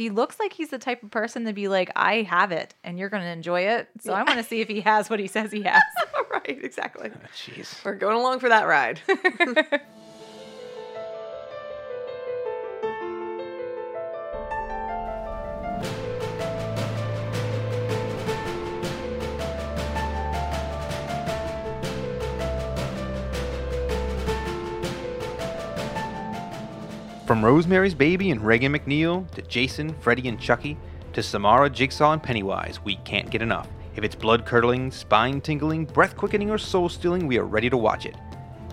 [0.00, 2.98] he looks like he's the type of person to be like, I have it and
[2.98, 3.88] you're going to enjoy it.
[4.00, 5.82] So I want to see if he has what he says he has.
[6.32, 7.10] right, exactly.
[7.14, 7.84] Oh, jeez.
[7.84, 9.00] We're going along for that ride.
[27.30, 30.76] From Rosemary's Baby and Regan MacNeil to Jason, Freddy, and Chucky
[31.12, 33.68] to Samara, Jigsaw, and Pennywise, we can't get enough.
[33.94, 37.76] If it's blood curdling, spine tingling, breath quickening, or soul stealing, we are ready to
[37.76, 38.16] watch it.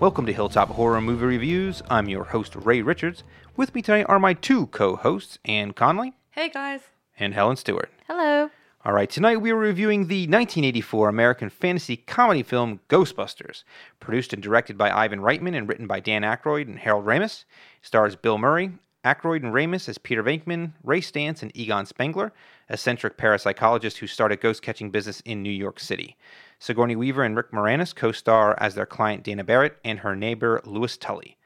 [0.02, 1.84] Welcome to Hilltop Horror Movie Reviews.
[1.92, 3.24] I'm your host, Ray Richards.
[3.56, 6.82] With me today are my two co hosts, Anne Conley hey guys.
[7.20, 7.92] and Helen Stewart.
[8.08, 8.50] Hello.
[8.88, 13.66] All right, tonight we are reviewing the 1984 American fantasy comedy film Ghostbusters,
[14.00, 17.44] produced and directed by Ivan Reitman and written by Dan Aykroyd and Harold Ramis.
[17.82, 18.72] Stars Bill Murray,
[19.04, 22.32] Aykroyd and Ramis as Peter Venkman, Ray Stantz and Egon Spengler,
[22.70, 26.16] eccentric parapsychologist who started ghost catching business in New York City.
[26.58, 30.96] Sigourney Weaver and Rick Moranis co-star as their client Dana Barrett and her neighbor Louis
[30.96, 31.38] Tully.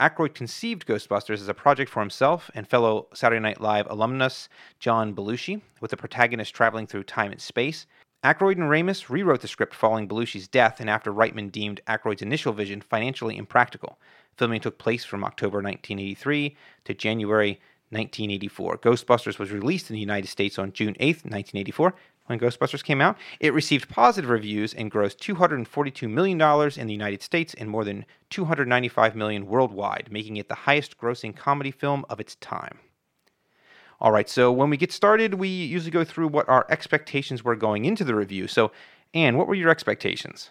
[0.00, 5.12] Aykroyd conceived Ghostbusters as a project for himself and fellow Saturday Night Live alumnus John
[5.12, 7.86] Belushi, with the protagonist traveling through time and space.
[8.22, 12.52] Aykroyd and Ramis rewrote the script following Belushi's death and after Reitman deemed Aykroyd's initial
[12.52, 13.98] vision financially impractical.
[14.36, 18.78] Filming took place from October 1983 to January 1984.
[18.78, 21.94] Ghostbusters was released in the United States on June 8, 1984.
[22.28, 26.38] When Ghostbusters came out, it received positive reviews and grossed $242 million
[26.76, 31.34] in the United States and more than 295 million worldwide, making it the highest grossing
[31.34, 32.80] comedy film of its time.
[33.98, 37.56] All right, so when we get started, we usually go through what our expectations were
[37.56, 38.46] going into the review.
[38.46, 38.72] So,
[39.14, 40.50] Anne, what were your expectations?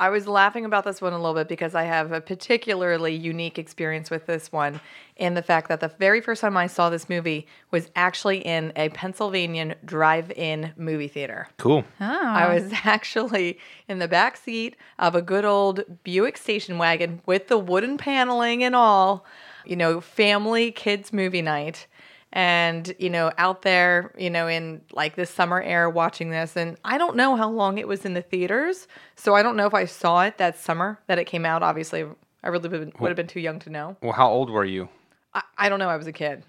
[0.00, 3.58] I was laughing about this one a little bit because I have a particularly unique
[3.58, 4.80] experience with this one
[5.16, 8.72] in the fact that the very first time I saw this movie was actually in
[8.76, 11.48] a Pennsylvania drive-in movie theater.
[11.58, 11.84] Cool.
[12.00, 12.04] Oh.
[12.06, 17.48] I was actually in the back seat of a good old Buick station wagon with
[17.48, 19.26] the wooden paneling and all,
[19.66, 21.86] you know, family kids movie night.
[22.32, 26.56] And, you know, out there, you know, in like the summer air watching this.
[26.56, 28.86] And I don't know how long it was in the theaters.
[29.16, 31.62] So I don't know if I saw it that summer that it came out.
[31.62, 32.04] Obviously,
[32.42, 33.96] I really would would have been too young to know.
[34.00, 34.88] Well, how old were you?
[35.34, 35.88] I, I don't know.
[35.88, 36.44] I was a kid.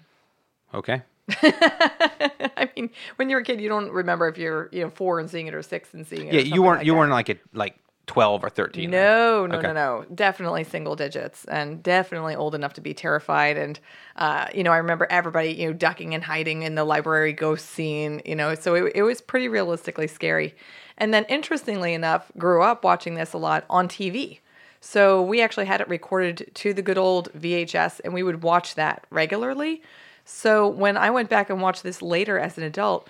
[0.72, 1.02] Okay.
[1.42, 5.30] I mean, when you're a kid, you don't remember if you're, you know, four and
[5.30, 6.34] seeing it or six and seeing it.
[6.34, 6.98] Yeah, you weren't like you that.
[6.98, 7.76] weren't like at like
[8.12, 8.90] 12 or 13.
[8.90, 9.00] then.
[9.00, 9.68] No, no, Okay.
[9.68, 10.04] no, no.
[10.14, 13.56] Definitely single digits and definitely old enough to be terrified.
[13.56, 13.80] And,
[14.16, 17.70] uh, you know, I remember everybody, you know, ducking and hiding in the library ghost
[17.70, 20.54] scene, you know, so it, it was pretty realistically scary.
[20.98, 24.40] And then, interestingly enough, grew up watching this a lot on TV.
[24.80, 28.74] So we actually had it recorded to the good old VHS and we would watch
[28.74, 29.80] that regularly.
[30.24, 33.08] So when I went back and watched this later as an adult,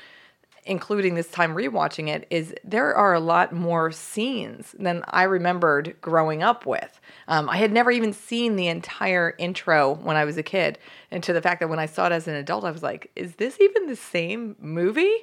[0.64, 5.96] including this time rewatching it, is there are a lot more scenes than I remembered
[6.00, 7.00] growing up with.
[7.26, 10.78] Um, I had never even seen the entire intro when I was a kid,
[11.10, 13.10] and to the fact that when I saw it as an adult, I was like,
[13.16, 15.16] is this even the same movie?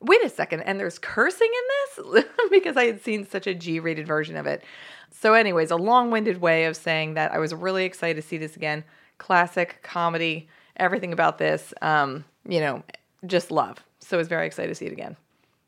[0.00, 2.24] Wait a second, and there's cursing in this?
[2.50, 4.64] because I had seen such a G rated version of it.
[5.10, 8.38] So, anyways, a long winded way of saying that I was really excited to see
[8.38, 8.84] this again.
[9.18, 12.82] Classic comedy, everything about this, um, you know,
[13.26, 13.84] just love.
[14.10, 15.16] So, I was very excited to see it again.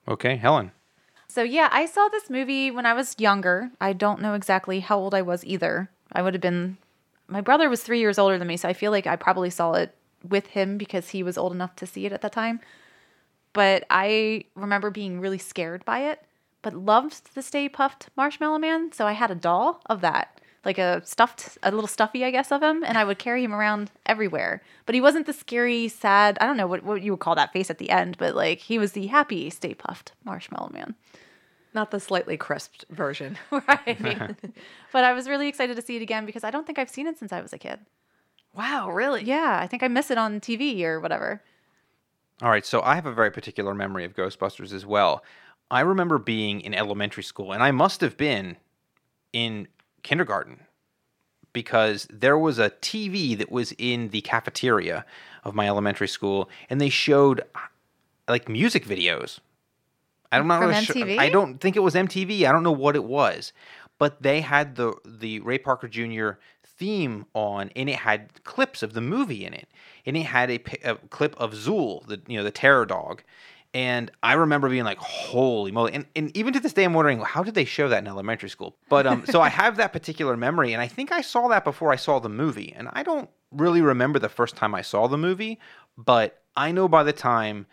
[0.08, 0.72] Okay, Helen.
[1.28, 3.70] So yeah, I saw this movie when I was younger.
[3.80, 5.88] I don't know exactly how old I was either.
[6.12, 6.76] I would have been
[7.28, 9.75] my brother was 3 years older than me, so I feel like I probably saw
[9.75, 9.94] it
[10.28, 12.60] with him because he was old enough to see it at the time.
[13.52, 16.22] But I remember being really scared by it,
[16.60, 20.31] but loved the Stay Puft Marshmallow Man, so I had a doll of that.
[20.64, 23.52] Like a stuffed, a little stuffy, I guess, of him, and I would carry him
[23.52, 24.62] around everywhere.
[24.86, 27.52] But he wasn't the scary, sad, I don't know what, what you would call that
[27.52, 30.94] face at the end, but like he was the happy Stay Puft Marshmallow Man.
[31.74, 33.38] Not the slightly crisped version.
[33.50, 33.98] Right.
[34.92, 37.06] but I was really excited to see it again because I don't think I've seen
[37.06, 37.80] it since I was a kid.
[38.54, 39.24] Wow, really?
[39.24, 41.42] Yeah, I think I miss it on TV or whatever.
[42.42, 45.25] All right, so I have a very particular memory of Ghostbusters as well.
[45.70, 48.56] I remember being in elementary school, and I must have been
[49.32, 49.69] in
[50.02, 50.60] kindergarten
[51.52, 55.04] because there was a TV that was in the cafeteria
[55.44, 57.43] of my elementary school, and they showed
[58.28, 59.38] like music videos.
[60.31, 61.20] I'm not From really sure.
[61.20, 62.44] I don't think it was MTV.
[62.46, 63.52] I don't know what it was,
[63.99, 66.32] but they had the the Ray Parker Jr.
[66.64, 69.69] theme on, and it had clips of the movie in it,
[70.06, 73.22] and it had a, a clip of Zuul, the you know the terror dog.
[73.74, 77.20] And I remember being like, "Holy moly!" And, and even to this day, I'm wondering
[77.20, 78.76] how did they show that in elementary school.
[78.90, 81.90] But um, so I have that particular memory, and I think I saw that before
[81.90, 85.19] I saw the movie, and I don't really remember the first time I saw the
[85.19, 85.58] movie,
[85.96, 87.66] but I know by the time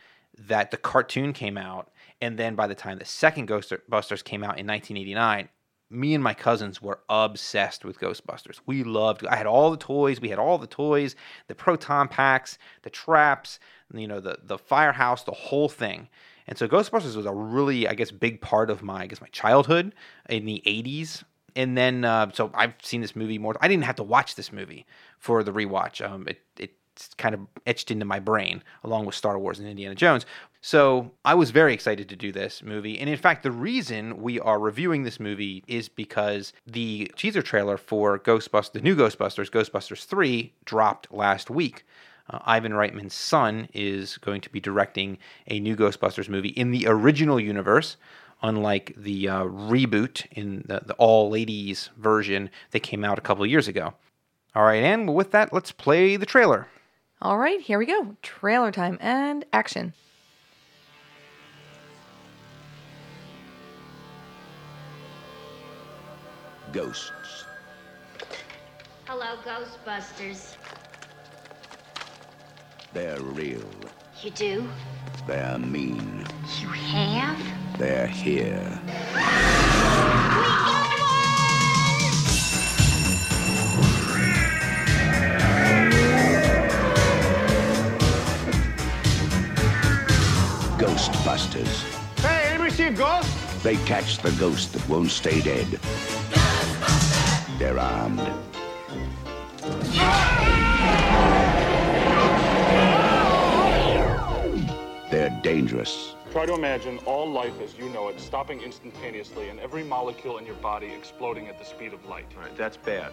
[0.48, 1.92] that the cartoon came out,
[2.22, 5.50] and then by the time the second Ghostbusters came out in 1989,
[5.90, 8.60] me and my cousins were obsessed with Ghostbusters.
[8.66, 9.25] We loved.
[9.25, 10.22] I had all the toys.
[10.22, 11.16] We had all the toys,
[11.48, 13.60] the proton packs, the traps,
[13.94, 16.10] you know, the the firehouse, the whole thing.
[16.48, 19.28] And so Ghostbusters was a really, I guess, big part of my, I guess, my
[19.28, 19.94] childhood
[20.30, 21.24] in the 80s.
[21.56, 23.56] And then, uh, so I've seen this movie more.
[23.62, 24.88] I didn't have to watch this movie
[25.20, 26.04] for the rewatch.
[26.04, 29.94] Um, it, it's kind of etched into my brain along with Star Wars and Indiana
[29.94, 30.26] Jones.
[30.62, 33.00] So I was very excited to do this movie.
[33.00, 37.78] And in fact, the reason we are reviewing this movie is because the teaser trailer
[37.78, 41.86] for Ghostbusters, the new Ghostbusters, Ghostbusters 3, dropped last week.
[42.30, 45.18] Uh, Ivan Reitman's son is going to be directing
[45.48, 47.98] a new Ghostbusters movie in the original universe,
[48.42, 53.46] unlike the uh, reboot in the, the all ladies version that came out a couple
[53.46, 53.94] years ago.
[54.56, 56.68] All right, and with that, let's play the trailer.
[57.22, 58.16] All right, here we go.
[58.22, 59.94] Trailer time and action.
[66.72, 67.46] Ghosts.
[69.06, 70.56] Hello, Ghostbusters.
[72.92, 73.62] They're real.
[74.24, 74.68] You do?
[75.28, 76.26] They're mean.
[76.60, 77.38] You have?
[77.78, 78.82] They're here.
[90.80, 92.22] Ghostbusters.
[92.22, 93.64] Hey, anybody see a ghost?
[93.64, 95.80] They catch the ghost that won't stay dead.
[97.60, 98.32] They're armed.
[99.62, 100.29] They're
[105.60, 106.16] dangerous.
[106.32, 110.46] Try to imagine all life as you know it stopping instantaneously and every molecule in
[110.46, 112.28] your body exploding at the speed of light.
[112.38, 113.12] All right, that's bad.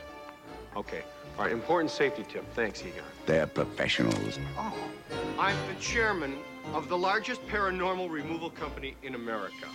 [0.77, 1.03] Okay.
[1.37, 2.45] All right, important safety tip.
[2.55, 3.03] Thanks, Igor.
[3.27, 4.39] They're professionals.
[4.57, 4.73] Oh,
[5.41, 6.39] I'm the chairman
[6.73, 9.67] of the largest paranormal removal company in America.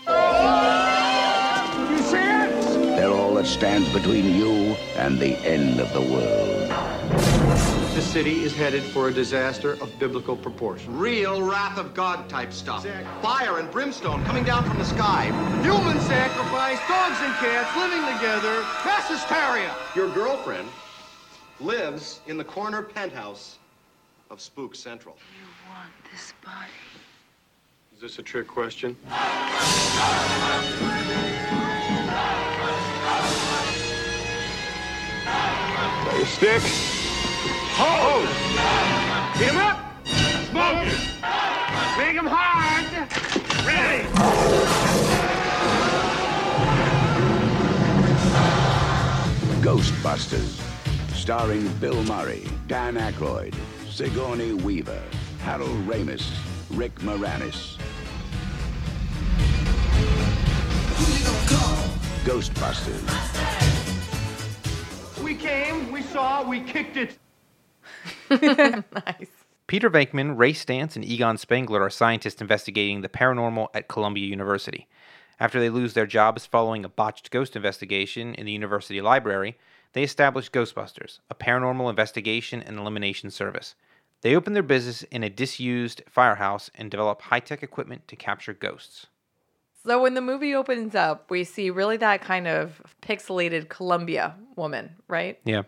[1.92, 2.96] You see it?
[2.96, 7.81] They're all that stands between you and the end of the world.
[7.94, 10.98] The city is headed for a disaster of biblical proportion.
[10.98, 12.88] Real wrath of God type stuff.
[13.22, 15.26] Fire and brimstone coming down from the sky.
[15.62, 19.76] Human sacrifice, dogs and cats living together, mass hysteria.
[19.94, 20.70] Your girlfriend
[21.60, 23.60] lives in the corner penthouse
[24.30, 25.18] of Spook Central.
[25.38, 26.72] You want this body?
[27.94, 28.96] Is this a trick question?
[36.06, 37.01] Got your stick?
[37.84, 38.28] Hold!
[39.38, 39.78] Hit him up!
[40.52, 40.86] Smoke!
[41.98, 42.86] Make him hard!
[43.66, 44.04] Ready!
[49.64, 50.62] Ghostbusters.
[51.16, 53.56] Starring Bill Murray, Dan Aykroyd,
[53.90, 55.02] Sigourney Weaver,
[55.40, 56.32] Harold Ramis,
[56.70, 57.78] Rick Moranis.
[62.26, 63.02] Ghostbusters.
[65.24, 67.18] We came, we saw, we kicked it.
[68.30, 69.30] nice.
[69.68, 74.88] Peter Venkman, Ray Stantz, and Egon Spengler are scientists investigating the paranormal at Columbia University.
[75.40, 79.58] After they lose their jobs following a botched ghost investigation in the university library,
[79.94, 83.76] they establish Ghostbusters, a paranormal investigation and elimination service.
[84.22, 88.54] They open their business in a disused firehouse and develop high tech equipment to capture
[88.54, 89.08] ghosts.
[89.84, 94.96] So when the movie opens up, we see really that kind of pixelated Columbia woman,
[95.08, 95.40] right?
[95.44, 95.64] Yeah.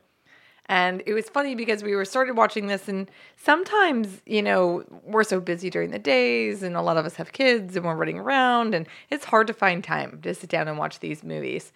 [0.68, 5.26] And it was funny because we were started watching this, and sometimes, you know, we're
[5.26, 8.18] so busy during the days, and a lot of us have kids, and we're running
[8.18, 11.74] around, and it's hard to find time to sit down and watch these movies.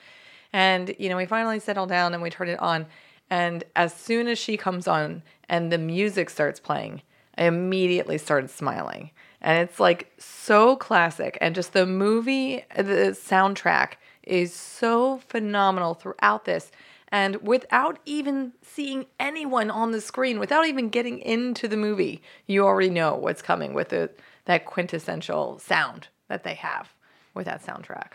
[0.54, 2.86] And, you know, we finally settle down and we turn it on.
[3.30, 7.02] And as soon as she comes on and the music starts playing,
[7.38, 9.12] I immediately started smiling.
[9.42, 11.38] And it's like so classic.
[11.42, 16.72] And just the movie, the soundtrack is so phenomenal throughout this.
[17.10, 22.66] And without even seeing anyone on the screen, without even getting into the movie, you
[22.66, 24.10] already know what's coming with the,
[24.46, 26.90] that quintessential sound that they have
[27.34, 28.14] with that soundtrack.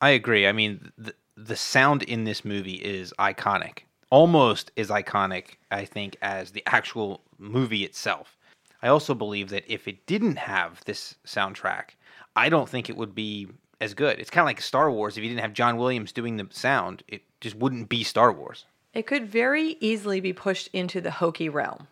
[0.00, 0.46] I agree.
[0.46, 3.80] I mean, the, the sound in this movie is iconic.
[4.10, 8.36] Almost as iconic, I think, as the actual movie itself.
[8.82, 11.90] I also believe that if it didn't have this soundtrack,
[12.34, 13.48] I don't think it would be
[13.82, 14.18] as good.
[14.20, 15.16] It's kind of like Star Wars.
[15.16, 18.64] If you didn't have John Williams doing the sound, it just wouldn't be Star Wars.
[18.94, 21.88] It could very easily be pushed into the hokey realm.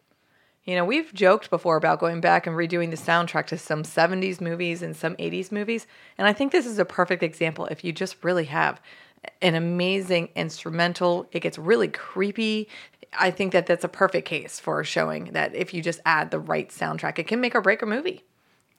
[0.65, 4.41] You know, we've joked before about going back and redoing the soundtrack to some 70s
[4.41, 5.87] movies and some 80s movies.
[6.17, 8.81] And I think this is a perfect example if you just really have
[9.43, 11.27] an amazing instrumental.
[11.33, 12.69] It gets really creepy.
[13.19, 16.39] I think that that's a perfect case for showing that if you just add the
[16.39, 18.23] right soundtrack, it can make or break a movie.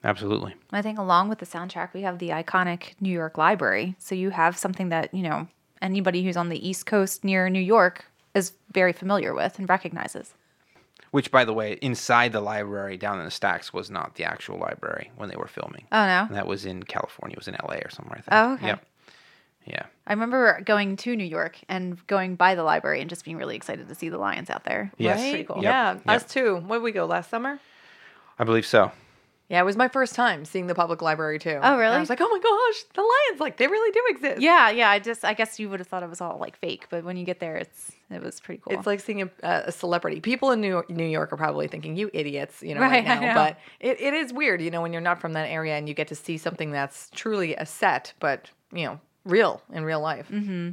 [0.04, 0.54] Absolutely.
[0.72, 3.94] I think along with the soundtrack, we have the iconic New York Library.
[3.98, 5.46] So you have something that, you know,
[5.80, 10.34] anybody who's on the East Coast near New York is very familiar with and recognizes.
[11.12, 14.58] Which, by the way, inside the library down in the stacks was not the actual
[14.58, 15.86] library when they were filming.
[15.92, 16.26] Oh, no?
[16.30, 17.34] That was in California.
[17.34, 18.28] It was in LA or somewhere, I think.
[18.32, 18.66] Oh, okay.
[18.68, 18.86] Yep.
[19.66, 19.82] Yeah.
[20.06, 23.54] I remember going to New York and going by the library and just being really
[23.54, 24.90] excited to see the lions out there.
[24.96, 25.18] Yes.
[25.18, 25.56] That's pretty cool.
[25.56, 25.64] Yep.
[25.64, 26.02] Yeah, Yep.
[26.06, 26.56] us too.
[26.66, 27.60] What did we go last summer?
[28.38, 28.90] I believe so.
[29.52, 31.50] Yeah, it was my first time seeing the public library too.
[31.62, 31.94] Oh, And really?
[31.94, 34.40] I was like, oh my gosh, the lions, like they really do exist.
[34.40, 34.88] Yeah, yeah.
[34.88, 37.18] I just, I guess you would have thought it was all like fake, but when
[37.18, 38.72] you get there, it's, it was pretty cool.
[38.78, 40.20] It's like seeing a, a celebrity.
[40.20, 43.04] People in New York, New York are probably thinking, "You idiots," you know, right, Right,
[43.04, 43.20] now.
[43.20, 43.34] know.
[43.34, 45.94] But it, it is weird, you know, when you're not from that area and you
[45.94, 50.28] get to see something that's truly a set, but you know, real in real life.
[50.30, 50.70] Mm-hmm.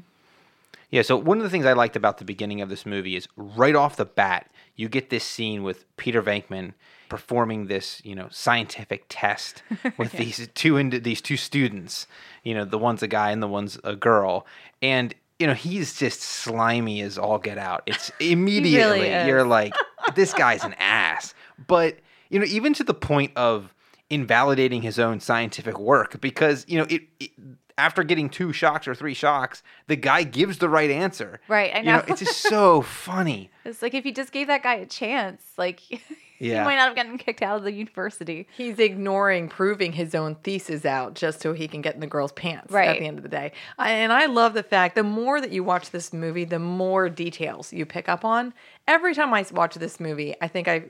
[0.92, 3.28] Yeah, so one of the things I liked about the beginning of this movie is
[3.36, 6.74] right off the bat, you get this scene with Peter Venkman
[7.10, 9.62] performing this, you know, scientific test
[9.98, 12.08] with these two these two students.
[12.44, 14.48] You know, the one's a guy and the one's a girl,
[14.82, 17.84] and you know he's just slimy as all get out.
[17.86, 19.28] It's immediately is.
[19.28, 19.74] you're like,
[20.16, 21.34] this guy's an ass.
[21.68, 21.98] But
[22.30, 23.74] you know, even to the point of
[24.10, 27.32] invalidating his own scientific work because you know it, it
[27.80, 31.40] after getting two shocks or three shocks, the guy gives the right answer.
[31.48, 32.04] Right, I You know, know.
[32.08, 33.50] it's just so funny.
[33.66, 35.80] It's like if you just gave that guy a chance, like
[36.40, 38.48] he might not have gotten kicked out of the university.
[38.56, 42.32] He's ignoring proving his own thesis out just so he can get in the girl's
[42.34, 42.90] pants right.
[42.90, 43.54] at the end of the day.
[43.78, 47.10] I, and I love the fact the more that you watch this movie, the more
[47.10, 48.54] details you pick up on.
[48.88, 50.90] Every time I watch this movie, I think I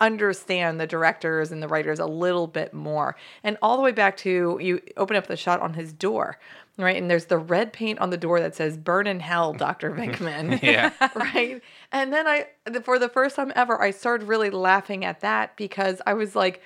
[0.00, 3.16] understand the directors and the writers a little bit more.
[3.42, 6.38] And all the way back to you open up the shot on his door,
[6.76, 6.96] right?
[6.96, 9.90] And there's the red paint on the door that says "Burn in Hell, Dr.
[9.96, 10.92] Venkman." Yeah.
[11.14, 11.62] right?
[11.92, 12.46] And then I,
[12.82, 16.62] for the first time ever, I started really laughing at that because I was like,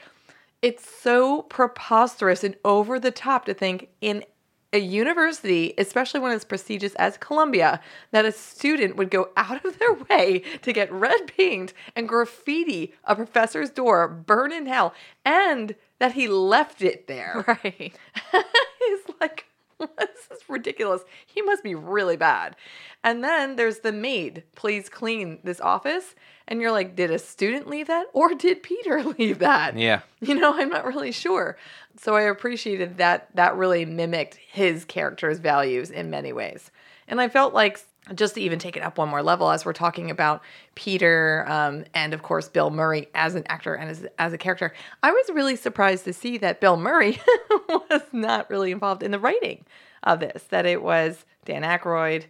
[0.62, 4.24] it's so preposterous and over the top to think in
[4.72, 9.78] a university, especially when it's prestigious as Columbia, that a student would go out of
[9.78, 14.94] their way to get red paint and graffiti a professor's door, burn in hell,
[15.24, 17.44] and that he left it there.
[17.64, 17.96] Right.
[18.78, 19.46] He's like,
[19.98, 21.02] this is ridiculous.
[21.26, 22.56] He must be really bad.
[23.04, 26.14] And then there's the maid, please clean this office.
[26.46, 29.76] And you're like, did a student leave that or did Peter leave that?
[29.76, 30.00] Yeah.
[30.20, 31.56] You know, I'm not really sure.
[31.96, 36.70] So I appreciated that that really mimicked his character's values in many ways.
[37.06, 37.80] And I felt like
[38.14, 40.42] just to even take it up one more level as we're talking about
[40.74, 44.72] Peter um, and of course Bill Murray as an actor and as, as a character,
[45.02, 47.20] I was really surprised to see that Bill Murray
[47.68, 49.64] was not really involved in the writing
[50.02, 52.24] of this, that it was Dan Aykroyd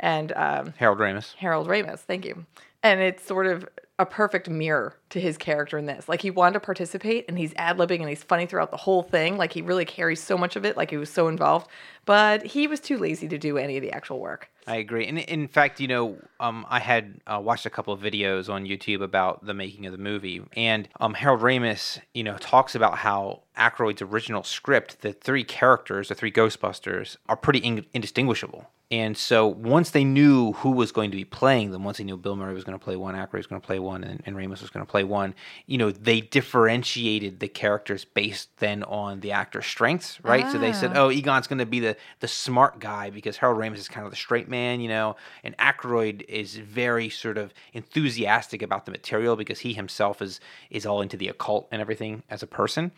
[0.00, 1.34] and um, Harold Ramis.
[1.36, 2.00] Harold Ramis.
[2.00, 2.44] Thank you.
[2.82, 6.08] And it's sort of a perfect mirror to his character in this.
[6.08, 9.02] Like he wanted to participate and he's ad libbing and he's funny throughout the whole
[9.02, 9.36] thing.
[9.36, 11.68] Like he really carries so much of it, like he was so involved.
[12.04, 14.50] But he was too lazy to do any of the actual work.
[14.66, 15.06] I agree.
[15.06, 18.64] And in fact, you know, um, I had uh, watched a couple of videos on
[18.64, 22.98] YouTube about the making of the movie, and um, Harold Ramis, you know, talks about
[22.98, 28.68] how Aykroyd's original script, the three characters, the three Ghostbusters, are pretty in- indistinguishable.
[28.92, 32.18] And so once they knew who was going to be playing them, once they knew
[32.18, 34.36] Bill Murray was going to play one, Aykroyd was going to play one, and, and
[34.36, 35.34] Ramis was going to play one,
[35.66, 40.46] you know, they differentiated the characters based then on the actor's strengths, right?
[40.52, 43.78] So they said, oh, Egon's going to be the the smart guy because Harold Ramis
[43.78, 48.62] is kind of the straight man, you know, and Aykroyd is very sort of enthusiastic
[48.62, 50.38] about the material because he himself is
[50.70, 52.92] is all into the occult and everything as a person.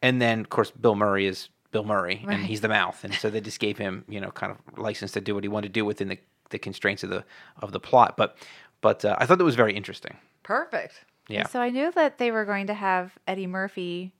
[0.00, 3.30] And then, of course, Bill Murray is Bill Murray, and he's the mouth, and so
[3.30, 5.72] they just gave him, you know, kind of license to do what he wanted to
[5.72, 6.18] do within the,
[6.50, 7.24] the constraints of the
[7.62, 8.16] of the plot.
[8.16, 8.36] But
[8.80, 10.16] but uh, I thought that was very interesting.
[10.42, 11.04] Perfect.
[11.28, 11.46] Yeah.
[11.46, 14.12] So I knew that they were going to have Eddie Murphy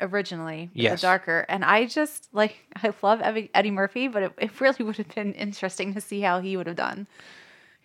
[0.00, 1.00] originally, Yes.
[1.00, 4.84] the darker, and I just like I love Eddie, Eddie Murphy, but it, it really
[4.84, 7.06] would have been interesting to see how he would have done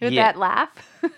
[0.01, 0.31] with Yeah.
[0.31, 0.69] that laugh.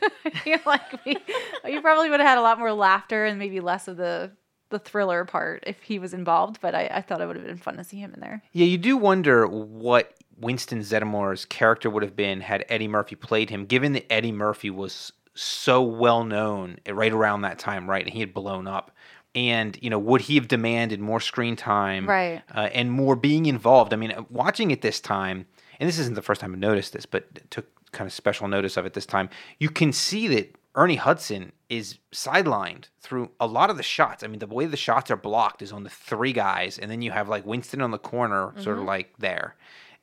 [0.26, 1.18] I feel like we,
[1.66, 4.32] you probably would have had a lot more laughter and maybe less of the
[4.70, 6.60] the thriller part if he was involved.
[6.62, 8.42] But I, I thought it would have been fun to see him in there.
[8.54, 13.50] Yeah, you do wonder what Winston Zeddemore's character would have been had Eddie Murphy played
[13.50, 18.04] him, given that Eddie Murphy was so well known right around that time, right?
[18.06, 18.92] And he had blown up.
[19.34, 22.08] And, you know, would he have demanded more screen time?
[22.08, 22.42] Right.
[22.54, 23.94] Uh, and more being involved?
[23.94, 25.46] I mean, watching it this time,
[25.80, 28.78] and this isn't the first time I noticed this, but took kind of special notice
[28.78, 33.70] of it this time, you can see that Ernie Hudson is sidelined through a lot
[33.70, 34.24] of the shots.
[34.24, 37.02] I mean, the way the shots are blocked is on the three guys, and then
[37.02, 39.56] you have like Winston on the corner, sort of like there.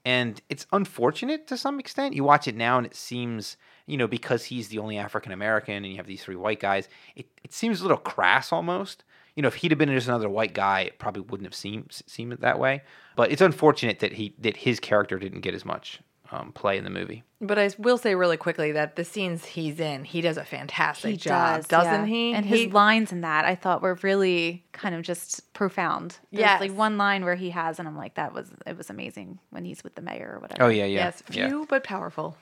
[0.05, 2.15] And it's unfortunate to some extent.
[2.15, 3.57] You watch it now and it seems,
[3.87, 6.89] you know, because he's the only African American and you have these three white guys,
[7.17, 9.05] it, it seems a little crass almost.
[9.39, 12.03] You know, if he'd have been just another white guy, it probably wouldn't have seemed
[12.09, 12.83] seemed that way.
[13.15, 16.01] But it's unfortunate that he that his character didn't get as much
[16.33, 17.23] um, play in the movie.
[17.41, 21.13] But I will say really quickly that the scenes he's in, he does a fantastic
[21.13, 22.07] He job, does, doesn't yeah.
[22.07, 22.33] he?
[22.35, 26.19] And his He- lines in that I thought were really kind of just profound.
[26.33, 29.39] Yeah, like one line where he has, and I'm like, that was it was amazing
[29.51, 30.65] when he's with the mayor or whatever.
[30.65, 31.05] Oh yeah, yeah.
[31.05, 31.47] yes, yeah.
[31.47, 32.37] few but powerful.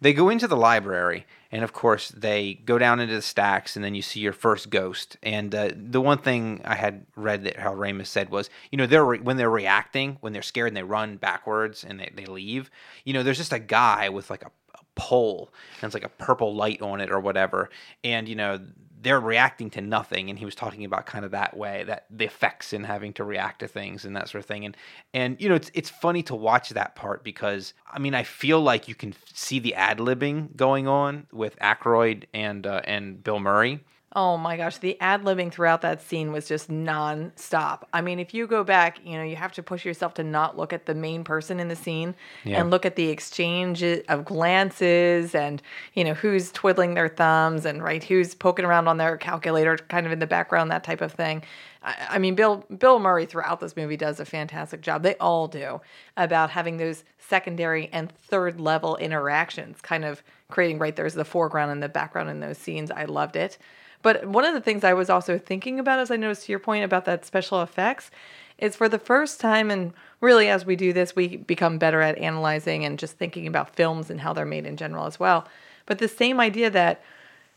[0.00, 3.84] They go into the library, and of course, they go down into the stacks, and
[3.84, 5.16] then you see your first ghost.
[5.22, 8.86] And uh, the one thing I had read that Hal Ramis said was, you know,
[8.86, 12.26] they're re- when they're reacting, when they're scared and they run backwards and they, they
[12.26, 12.70] leave,
[13.04, 14.50] you know, there's just a guy with like a
[14.96, 15.50] pole,
[15.80, 17.70] and it's like a purple light on it or whatever.
[18.02, 18.60] And, you know,
[19.06, 22.24] they're reacting to nothing and he was talking about kind of that way that the
[22.24, 24.64] effects in having to react to things and that sort of thing.
[24.64, 24.76] And
[25.14, 28.60] and you know it's it's funny to watch that part because I mean I feel
[28.60, 33.38] like you can see the ad libbing going on with Aykroyd and uh, and Bill
[33.38, 33.78] Murray
[34.18, 37.86] Oh my gosh, the ad libbing throughout that scene was just non-stop.
[37.92, 40.56] I mean, if you go back, you know, you have to push yourself to not
[40.56, 42.60] look at the main person in the scene Yeah.
[42.60, 45.60] and look at the exchange of glances and,
[45.92, 50.06] you know, who's twiddling their thumbs and right, who's poking around on their calculator kind
[50.06, 51.42] of in the background, that type of thing.
[51.82, 55.02] I, I mean, Bill Bill Murray throughout this movie does a fantastic job.
[55.02, 55.82] They all do
[56.16, 61.70] about having those secondary and third level interactions, kind of creating right there's the foreground
[61.70, 62.90] and the background in those scenes.
[62.90, 63.58] I loved it.
[64.02, 66.58] But one of the things I was also thinking about, as I noticed to your
[66.58, 68.10] point about that special effects,
[68.58, 72.18] is for the first time, and really as we do this, we become better at
[72.18, 75.46] analyzing and just thinking about films and how they're made in general as well.
[75.84, 77.02] But the same idea that,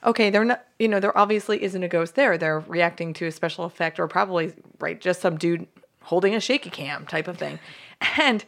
[0.05, 2.37] okay, they're not, you know, there obviously isn't a ghost there.
[2.37, 5.67] They're reacting to a special effect or probably, right, just some dude
[6.01, 7.59] holding a shaky cam type of thing.
[8.17, 8.45] And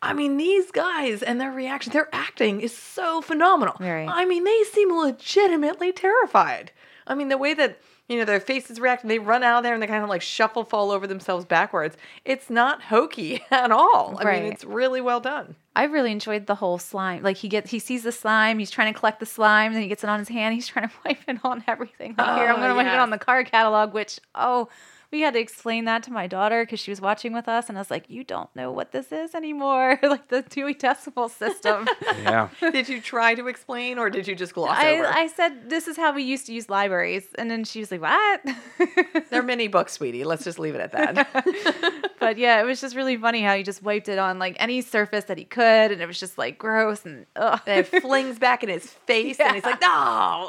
[0.00, 3.74] I mean, these guys and their reaction, their acting is so phenomenal.
[3.78, 4.08] Right.
[4.08, 6.72] I mean, they seem legitimately terrified.
[7.06, 9.62] I mean, the way that you know their faces react, and they run out of
[9.64, 11.96] there and they kind of like shuffle, fall over themselves backwards.
[12.24, 14.16] It's not hokey at all.
[14.18, 14.42] I Right.
[14.42, 15.56] mean, it's really well done.
[15.76, 17.22] I really enjoyed the whole slime.
[17.22, 19.88] Like he gets, he sees the slime, he's trying to collect the slime, then he
[19.88, 20.54] gets it on his hand.
[20.54, 22.14] He's trying to wipe it on everything.
[22.16, 23.92] Like, Here, I'm Oh, gonna wipe it on the card catalog.
[23.94, 24.68] Which oh,
[25.14, 27.78] we had to explain that to my daughter because she was watching with us, and
[27.78, 31.88] I was like, "You don't know what this is anymore, like the Dewey Decimal System."
[32.02, 35.06] yeah did you try to explain, or did you just gloss I, over?
[35.06, 38.02] I said this is how we used to use libraries, and then she was like,
[38.02, 40.24] "What?" They're mini books, sweetie.
[40.24, 42.10] Let's just leave it at that.
[42.18, 44.80] but yeah, it was just really funny how he just wiped it on like any
[44.80, 47.60] surface that he could, and it was just like gross and ugh.
[47.68, 49.88] and it flings back in his face, and he's like, "No,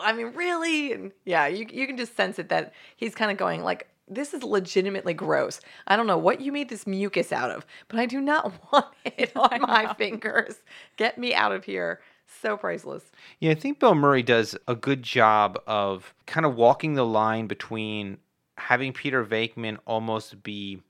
[0.04, 3.38] I mean, really?" And yeah, you you can just sense it that he's kind of
[3.38, 5.60] going like, "This is legitimately gross.
[5.88, 8.88] I don't know what you made this mucus out of, but I do not want
[9.06, 10.56] it on my fingers.
[10.98, 12.02] Get me out of here."
[12.42, 13.04] So priceless.
[13.40, 17.48] Yeah, I think Bill Murray does a good job of kind of walking the line
[17.48, 18.18] between
[18.58, 20.82] having Peter Venkman almost be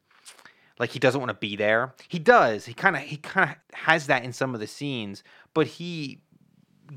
[0.80, 1.94] like he doesn't want to be there.
[2.08, 2.66] He does.
[2.66, 5.24] He kind of he kind of has that in some of the scenes,
[5.54, 6.20] but he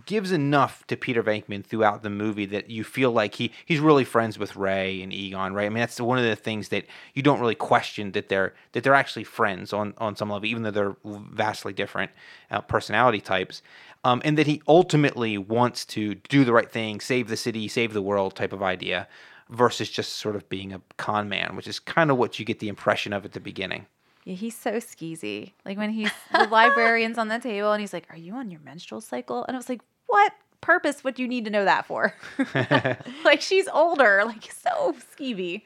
[0.07, 4.05] gives enough to Peter Venkman throughout the movie that you feel like he he's really
[4.05, 5.66] friends with Ray and Egon, right?
[5.66, 8.83] I mean, that's one of the things that you don't really question that they're that
[8.85, 12.11] they're actually friends on on some level, even though they're vastly different
[12.51, 13.62] uh, personality types.
[14.05, 17.92] Um, and that he ultimately wants to do the right thing, save the city, save
[17.92, 19.09] the world type of idea,
[19.51, 22.61] versus just sort of being a con man, which is kind of what you get
[22.61, 23.87] the impression of at the beginning.
[24.29, 25.53] Yeah, he's so skeezy.
[25.64, 28.61] Like when he's the librarian's on the table and he's like, "Are you on your
[28.61, 32.12] menstrual cycle?" And I was like, "What purpose would you need to know that for?"
[33.25, 35.62] like she's older, like so skeevy.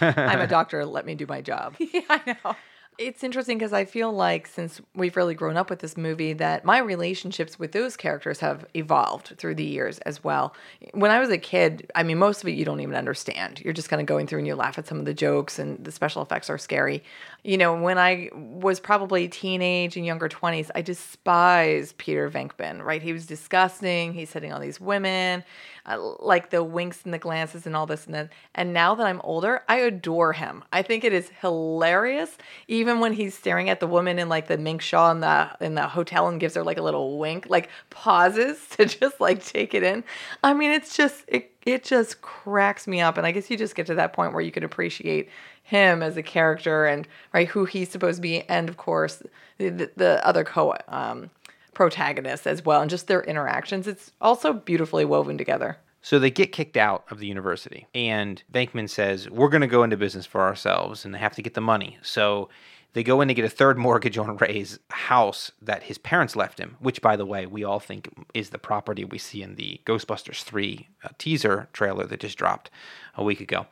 [0.00, 0.84] I'm a doctor.
[0.84, 1.76] Let me do my job.
[1.78, 2.56] yeah, I know.
[2.98, 6.66] It's interesting because I feel like since we've really grown up with this movie, that
[6.66, 10.54] my relationships with those characters have evolved through the years as well.
[10.92, 13.60] When I was a kid, I mean, most of it you don't even understand.
[13.60, 15.82] You're just kind of going through and you laugh at some of the jokes, and
[15.82, 17.02] the special effects are scary.
[17.42, 23.02] You know, when I was probably teenage and younger 20s, I despised Peter Venkman, right?
[23.02, 24.12] He was disgusting.
[24.12, 25.42] He's hitting on these women,
[25.86, 28.32] uh, like the winks and the glances and all this and that.
[28.54, 30.64] And now that I'm older, I adore him.
[30.72, 32.36] I think it is hilarious,
[32.68, 35.74] even when he's staring at the woman in like the mink shawl in the in
[35.74, 39.74] the hotel and gives her like a little wink, like pauses to just like take
[39.74, 40.04] it in.
[40.44, 43.16] I mean, it's just it it just cracks me up.
[43.16, 45.28] And I guess you just get to that point where you can appreciate
[45.62, 49.22] him as a character and right who he's supposed to be, and of course
[49.58, 51.30] the the, the other co um,
[51.74, 53.86] protagonists as well, and just their interactions.
[53.86, 55.78] It's also beautifully woven together.
[56.02, 59.82] So they get kicked out of the university, and Venkman says, We're going to go
[59.82, 61.98] into business for ourselves, and they have to get the money.
[62.02, 62.48] So
[62.92, 66.58] they go in to get a third mortgage on Ray's house that his parents left
[66.58, 69.80] him, which, by the way, we all think is the property we see in the
[69.86, 72.70] Ghostbusters 3 uh, teaser trailer that just dropped
[73.14, 73.66] a week ago.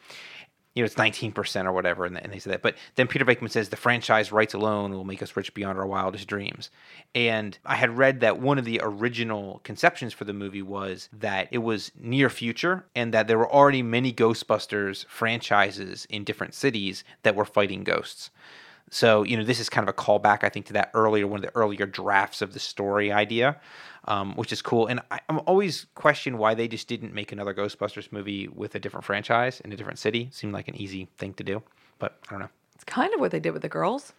[0.74, 2.62] You know, it's 19% or whatever, and, and they say that.
[2.62, 5.87] But then Peter Venkman says the franchise rights alone will make us rich beyond our
[5.87, 6.70] wildest dreams.
[7.16, 11.48] And I had read that one of the original conceptions for the movie was that
[11.50, 17.02] it was near future and that there were already many Ghostbusters franchises in different cities
[17.24, 18.31] that were fighting ghosts.
[18.90, 21.38] So, you know, this is kind of a callback, I think, to that earlier, one
[21.38, 23.61] of the earlier drafts of the story idea,
[24.07, 24.87] um, which is cool.
[24.87, 28.79] And I, I'm always questioned why they just didn't make another Ghostbusters movie with a
[28.79, 30.29] different franchise in a different city.
[30.33, 31.62] Seemed like an easy thing to do,
[31.98, 32.48] but I don't know.
[32.74, 34.12] It's kind of what they did with the girls.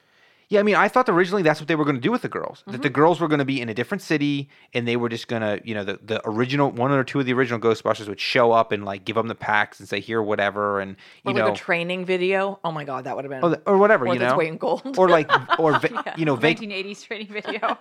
[0.50, 2.28] Yeah, I mean, I thought originally that's what they were going to do with the
[2.28, 2.64] girls.
[2.66, 2.94] That the mm-hmm.
[2.96, 5.62] girls were going to be in a different city, and they were just going to,
[5.64, 8.72] you know, the, the original one or two of the original Ghostbusters would show up
[8.72, 11.54] and like give them the packs and say here whatever, and you Or know, like
[11.54, 12.60] a training video.
[12.64, 14.48] Oh my god, that would have been or, the- or whatever, worth you know, weight
[14.48, 14.98] in gold.
[14.98, 17.78] or like, or Va- you know, Vank, 1980s training video.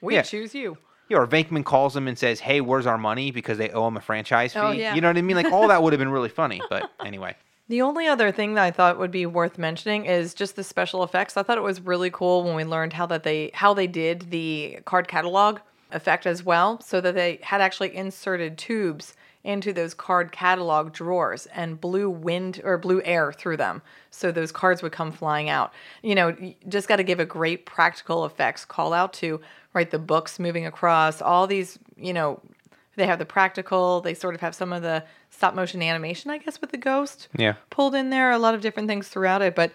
[0.00, 0.22] we yeah.
[0.22, 0.78] choose you.
[1.10, 3.96] Yeah, or Venkman calls them and says, "Hey, where's our money?" Because they owe him
[3.96, 4.66] a franchise oh, fee.
[4.66, 4.94] Oh, yeah.
[4.94, 5.36] You know what I mean?
[5.36, 6.62] Like all that would have been really funny.
[6.68, 7.36] But anyway,
[7.68, 11.02] The only other thing that I thought would be worth mentioning is just the special
[11.02, 11.36] effects.
[11.36, 14.30] I thought it was really cool when we learned how that they how they did
[14.30, 15.58] the card catalog
[15.90, 21.46] effect as well, so that they had actually inserted tubes into those card catalog drawers
[21.46, 25.72] and blew wind or blew air through them so those cards would come flying out.
[26.02, 29.40] You know, you just got to give a great practical effects call out to
[29.72, 32.40] right the books moving across all these, you know,
[32.96, 36.38] they have the practical, they sort of have some of the stop motion animation, I
[36.38, 39.54] guess, with the ghost yeah, pulled in there, a lot of different things throughout it,
[39.54, 39.72] but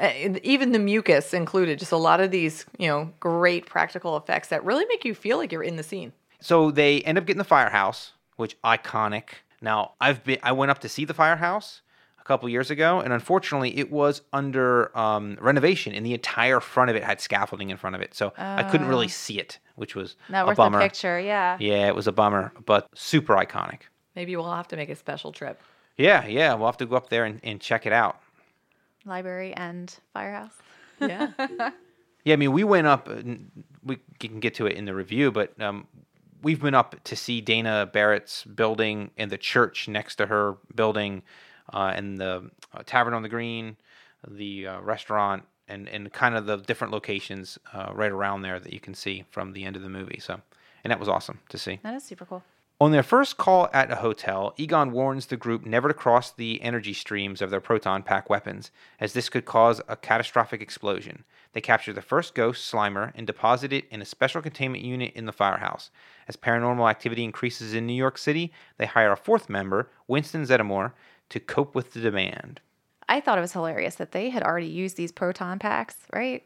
[0.00, 0.10] uh,
[0.42, 4.64] even the mucus included, just a lot of these, you know, great practical effects that
[4.64, 6.12] really make you feel like you're in the scene.
[6.40, 9.24] so they end up getting the firehouse, which iconic.
[9.60, 11.82] Now I've been, I went up to see the firehouse
[12.20, 16.88] a couple years ago, and unfortunately, it was under um, renovation, and the entire front
[16.90, 19.94] of it had scaffolding in front of it, so I couldn't really see it, which
[19.94, 20.78] was Not a worth bummer.
[20.78, 21.56] the picture, yeah.
[21.60, 23.80] Yeah, it was a bummer, but super iconic.
[24.16, 25.60] Maybe we'll have to make a special trip.
[25.96, 28.18] Yeah, yeah, we'll have to go up there and, and check it out.
[29.04, 30.54] Library and firehouse.
[31.00, 31.30] Yeah.
[32.24, 33.08] Yeah, I mean, we went up.
[33.08, 33.20] uh,
[33.84, 35.88] We can get to it in the review, but um,
[36.40, 41.22] we've been up to see Dana Barrett's building and the church next to her building,
[41.72, 43.76] uh, and the uh, tavern on the green,
[44.28, 48.72] the uh, restaurant, and and kind of the different locations uh, right around there that
[48.72, 50.20] you can see from the end of the movie.
[50.20, 50.40] So,
[50.84, 51.80] and that was awesome to see.
[51.82, 52.42] That is super cool.
[52.80, 56.60] On their first call at a hotel, Egon warns the group never to cross the
[56.62, 61.22] energy streams of their proton pack weapons, as this could cause a catastrophic explosion.
[61.52, 65.26] They capture the first ghost, Slimer, and deposit it in a special containment unit in
[65.26, 65.92] the firehouse.
[66.26, 70.92] As paranormal activity increases in New York City, they hire a fourth member, Winston Zeddemore,
[71.28, 72.60] to cope with the demand.
[73.12, 76.42] I thought it was hilarious that they had already used these proton packs, right?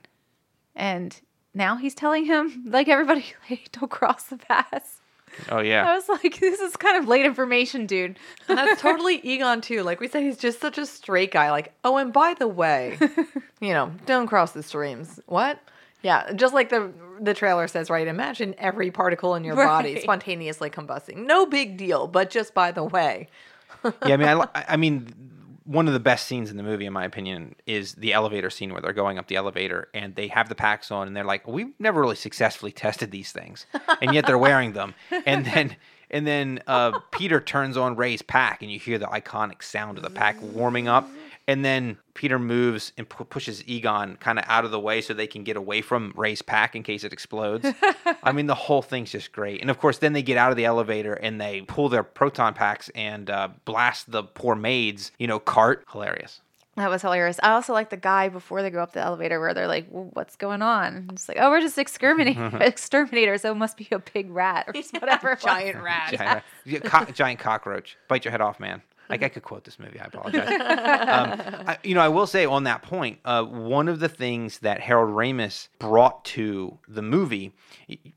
[0.74, 1.18] And
[1.54, 4.98] now he's telling him, like everybody, like, don't cross the pass.
[5.48, 5.88] Oh yeah.
[5.88, 8.18] I was like, this is kind of late information, dude.
[8.48, 9.84] And that's totally Egon too.
[9.84, 11.52] Like we said, he's just such a straight guy.
[11.52, 12.98] Like, oh, and by the way,
[13.60, 15.20] you know, don't cross the streams.
[15.26, 15.60] What?
[16.02, 18.08] Yeah, just like the the trailer says, right?
[18.08, 21.26] Imagine every particle in your body spontaneously combusting.
[21.26, 23.28] No big deal, but just by the way.
[23.84, 23.92] yeah.
[24.02, 25.35] I mean, I, I mean,
[25.66, 28.72] one of the best scenes in the movie, in my opinion, is the elevator scene
[28.72, 31.46] where they're going up the elevator and they have the packs on, and they're like,
[31.46, 33.66] "We've never really successfully tested these things,"
[34.00, 34.94] and yet they're wearing them.
[35.26, 35.76] And then,
[36.10, 40.04] and then uh, Peter turns on Ray's pack, and you hear the iconic sound of
[40.04, 41.08] the pack warming up.
[41.48, 45.14] And then Peter moves and pu- pushes Egon kind of out of the way so
[45.14, 47.66] they can get away from Ray's pack in case it explodes.
[48.22, 49.60] I mean, the whole thing's just great.
[49.60, 52.52] And of course, then they get out of the elevator and they pull their proton
[52.54, 55.84] packs and uh, blast the poor maid's, you know, cart.
[55.92, 56.40] Hilarious.
[56.76, 57.40] That was hilarious.
[57.42, 60.10] I also like the guy before they go up the elevator where they're like, well,
[60.12, 63.42] "What's going on?" It's like, "Oh, we're just exterminating exterminators.
[63.42, 65.44] So it must be a big rat or whatever." it was.
[65.44, 66.12] Giant rat.
[66.12, 67.96] Giant, yeah, co- giant cockroach.
[68.08, 68.82] Bite your head off, man.
[69.08, 70.00] Like I could quote this movie.
[70.00, 70.48] I apologize.
[70.48, 74.58] um, I, you know, I will say on that point, uh, one of the things
[74.60, 77.52] that Harold Ramis brought to the movie,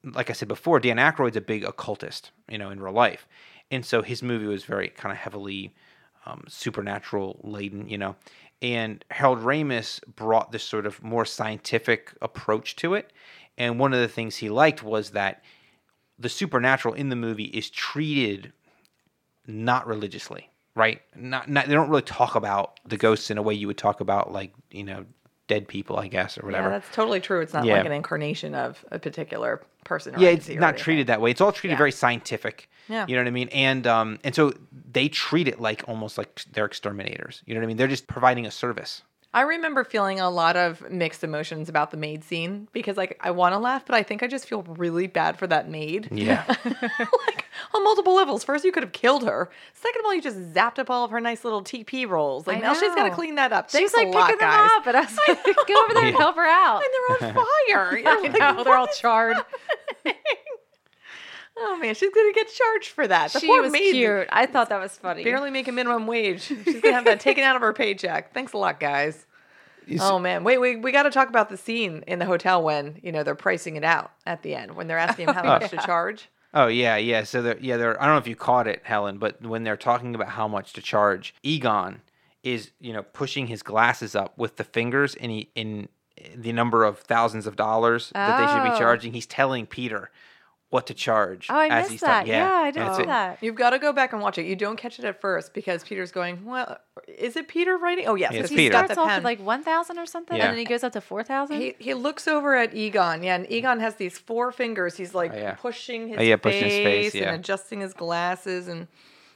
[0.03, 3.27] like I said before, Dan Aykroyd's a big occultist, you know, in real life,
[3.71, 5.73] and so his movie was very kind of heavily
[6.25, 8.15] um, supernatural laden, you know.
[8.61, 13.13] And Harold Ramis brought this sort of more scientific approach to it.
[13.57, 15.43] And one of the things he liked was that
[16.17, 18.51] the supernatural in the movie is treated
[19.47, 21.01] not religiously, right?
[21.15, 23.99] Not, not they don't really talk about the ghosts in a way you would talk
[24.01, 25.05] about like you know
[25.47, 26.69] dead people, I guess, or Yeah, whatever.
[26.69, 27.41] that's totally true.
[27.41, 27.77] It's not Yeah.
[27.77, 30.15] like an incarnation of a particular person.
[30.15, 31.31] or yeah, it's not treated that way.
[31.31, 31.77] It's all treated Yeah.
[31.79, 32.69] very scientific.
[32.87, 33.05] Yeah.
[33.07, 33.49] You know what I mean?
[33.49, 34.53] And um and so
[34.91, 37.41] they treat it like almost like they're exterminators.
[37.45, 37.77] You know what I mean?
[37.77, 39.01] They're just providing a service.
[39.31, 43.29] I remember feeling a lot of mixed emotions about the maid scene because, like, I
[43.29, 46.07] want to laugh, but I think I just feel really bad for that maid.
[46.11, 46.43] Yeah.
[46.65, 48.43] like on multiple levels.
[48.43, 49.51] First, you could have killed her.
[49.75, 52.47] Second of all, you just zapped up all of her nice little TP rolls.
[52.47, 53.69] Like I now she's got to clean that up.
[53.69, 54.69] She was Thanks like a lot, picking them guys.
[54.73, 57.35] up, and I was like, "Go over there and help her out." And they're on
[57.35, 57.45] fire.
[57.99, 58.21] You know, I
[58.55, 59.37] like, they're all charred.
[61.61, 63.33] Oh man, she's gonna get charged for that.
[63.33, 64.27] The she poor was maid cute.
[64.31, 65.23] I thought that was funny.
[65.23, 66.41] barely making minimum wage.
[66.65, 68.33] She's gonna have that taken out of her paycheck.
[68.33, 69.25] Thanks a lot, guys.
[69.99, 72.99] Oh man, wait, wait, we got to talk about the scene in the hotel when
[73.01, 75.47] you know they're pricing it out at the end when they're asking him how oh.
[75.47, 76.29] much to charge.
[76.53, 77.23] Oh yeah, yeah.
[77.23, 79.77] So they're yeah, they're I don't know if you caught it, Helen, but when they're
[79.77, 82.01] talking about how much to charge, Egon
[82.43, 85.89] is, you know, pushing his glasses up with the fingers in he, in
[86.35, 88.79] the number of thousands of dollars that they should be Oh.
[88.79, 89.13] charging.
[89.13, 90.09] He's telling Peter
[90.71, 91.47] what to charge.
[91.49, 92.19] Oh, I as missed he's that.
[92.19, 93.39] talking- Yeah, I didn't it's see that.
[93.41, 94.45] You've got to go back and watch it.
[94.45, 96.77] You don't catch it at first because Peter's going, "Well,
[97.07, 98.73] is it Peter writing?" Oh yes, Yeah, it's he Peter.
[98.73, 99.17] starts off pen.
[99.17, 100.43] with like one thousand or something, Yeah.
[100.45, 101.59] and then he goes up to four thousand.
[101.59, 104.95] He, he looks over at Egon, yeah, and Egon has these four fingers.
[104.95, 105.53] He's like Oh, yeah.
[105.53, 107.31] pushing his, Oh, yeah, face pushing his face, yeah.
[107.31, 108.87] and adjusting his glasses, and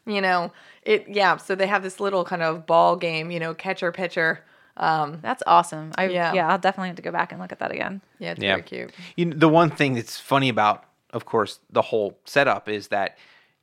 [0.05, 0.51] you know
[0.83, 1.05] it.
[1.07, 4.43] Yeah, so they have this little kind of ball game, you know, catcher pitcher.
[4.77, 5.91] Um, That's awesome.
[5.97, 6.33] I Yeah.
[6.33, 6.47] yeah.
[6.49, 8.01] I'll definitely have to go back and look at that again.
[8.19, 8.53] yeah, it's Yeah.
[8.53, 8.91] very cute.
[9.15, 13.17] You know, the one thing that's funny about, of course, the whole setup is that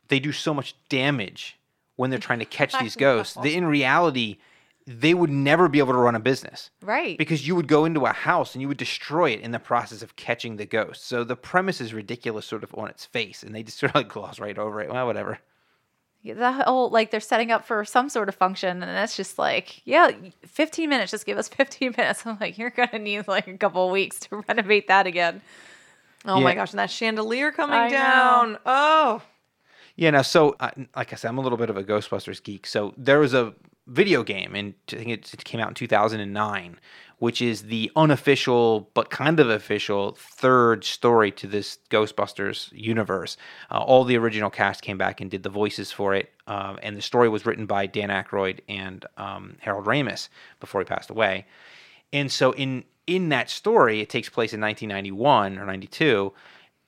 [0.08, 1.58] they do so much damage
[1.96, 3.34] when they're trying to catch these ghosts.
[3.34, 4.38] That in reality,
[4.86, 6.70] they would never be able to run a business.
[6.82, 7.18] Right.
[7.18, 10.02] Because you would go into a house and you would destroy it in the process
[10.02, 11.06] of catching the ghost.
[11.06, 13.96] So the premise is ridiculous, sort of on its face, and they just sort of
[13.96, 14.90] like gloss right over it.
[14.90, 15.38] Well, whatever.
[16.22, 19.38] Yeah, the whole like they're setting up for some sort of function, and it's just
[19.38, 20.10] like, yeah,
[20.46, 21.12] fifteen minutes.
[21.12, 22.26] Just give us fifteen minutes.
[22.26, 25.40] I'm like, you're gonna need like a couple of weeks to renovate that again.
[26.24, 27.94] Oh my gosh, and that chandelier coming I know.
[27.94, 28.58] down.
[28.66, 29.22] Oh,
[29.96, 32.66] Yeah, now, so uh, like I said, I'm a little bit of a Ghostbusters geek.
[32.66, 33.54] So there was a
[33.86, 36.78] video game, and I think it, it came out in 2009,
[37.18, 43.36] which is the unofficial but kind of official third story to this Ghostbusters universe.
[43.70, 46.96] Uh, all the original cast came back and did the voices for it, um, and
[46.96, 50.28] the story was written by Dan Aykroyd and um, Harold Ramis
[50.60, 51.46] before he passed away.
[52.12, 56.32] And so in in that story, it takes place in 1991 or 92.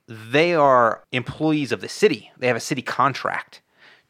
[0.07, 2.31] They are employees of the city.
[2.39, 3.61] They have a city contract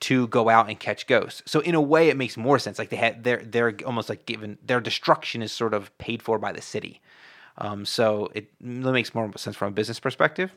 [0.01, 1.42] to go out and catch ghosts.
[1.46, 2.79] So in a way, it makes more sense.
[2.79, 6.38] Like they had, they're they're almost like given their destruction is sort of paid for
[6.38, 7.01] by the city.
[7.59, 10.53] Um, so it makes more sense from a business perspective,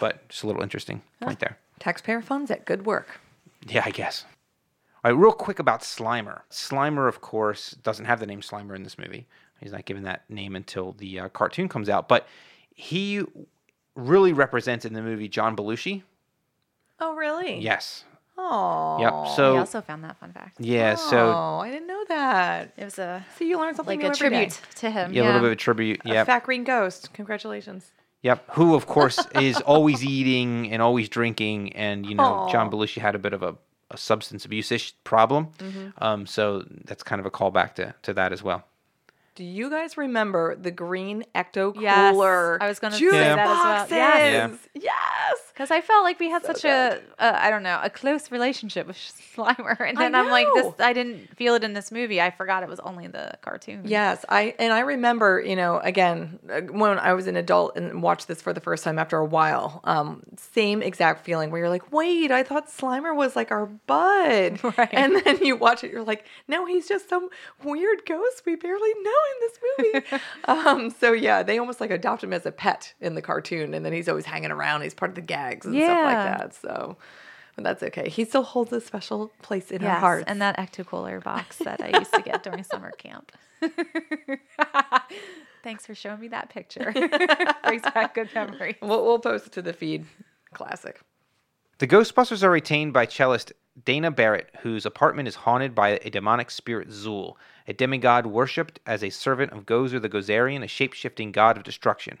[0.00, 1.58] but just a little interesting point there.
[1.78, 3.20] taxpayer funds at good work.
[3.68, 4.24] Yeah, I guess.
[5.04, 6.40] All right, real quick about Slimer.
[6.50, 9.26] Slimer, of course, doesn't have the name Slimer in this movie.
[9.60, 12.26] He's not given that name until the uh, cartoon comes out, but
[12.74, 13.22] he
[13.94, 16.02] really represents in the movie John Belushi.
[17.00, 17.58] Oh really?
[17.60, 18.04] Yes.
[18.36, 18.98] Oh.
[19.00, 19.36] Yep.
[19.36, 20.60] So I also found that fun fact.
[20.60, 22.72] yeah, so Oh, I didn't know that.
[22.76, 24.46] It was a See, you learned something like new a every day.
[24.50, 25.12] tribute to him.
[25.12, 26.00] yeah, a little bit of a tribute.
[26.04, 26.14] Yeah.
[26.14, 26.26] Yep.
[26.26, 27.12] fat green ghost.
[27.14, 27.90] Congratulations.
[28.22, 28.44] Yep.
[28.54, 33.14] Who, of course, is always eating and always drinking, and you know, John Belushi had
[33.16, 33.56] a bit of a,
[33.90, 35.48] a substance abuse ish problem.
[35.98, 38.64] Um, so that's kind of a callback to to that as well.
[39.38, 42.60] Do you guys remember the green ecto Yes, cooler?
[42.60, 43.88] I was gonna say juice that as well.
[43.88, 44.58] Yes.
[44.74, 45.36] Yes.
[45.54, 48.86] Because I felt like we had such a, a, I don't know, a close relationship
[48.88, 48.96] with
[49.36, 50.74] Slimer, and then I'm like, this.
[50.80, 52.20] I didn't feel it in this movie.
[52.20, 53.82] I forgot it was only the cartoon.
[53.84, 58.02] Yes, I and I remember, you know, again uh, when I was an adult and
[58.02, 61.68] watched this for the first time after a while, um, same exact feeling where you're
[61.68, 64.88] like, wait, I thought Slimer was like our bud, Right.
[64.92, 67.28] and then you watch it, you're like, no, he's just some
[67.64, 69.58] weird ghost we barely know in this
[70.12, 70.22] movie.
[70.46, 73.84] um, so yeah, they almost like adopt him as a pet in the cartoon, and
[73.84, 74.82] then he's always hanging around.
[74.82, 76.54] He's part of the gags and stuff like that.
[76.54, 76.96] So.
[77.54, 78.08] But that's okay.
[78.08, 80.24] He still holds a special place in our Yes, hearts.
[80.28, 83.32] and that Ecto Cooler box that I used to get during summer camp.
[85.64, 86.92] Thanks for showing me that picture.
[87.64, 88.76] Brings back good memories.
[88.80, 90.06] we'll, we'll post it to the feed.
[90.54, 91.00] Classic.
[91.78, 93.52] The Ghostbusters are retained by cellist
[93.84, 97.36] Dana Barrett, whose apartment is haunted by a demonic spirit Zuul,
[97.68, 101.62] a demigod worshipped as a servant of Gozer the Gozerian, a shape shifting god of
[101.62, 102.20] destruction.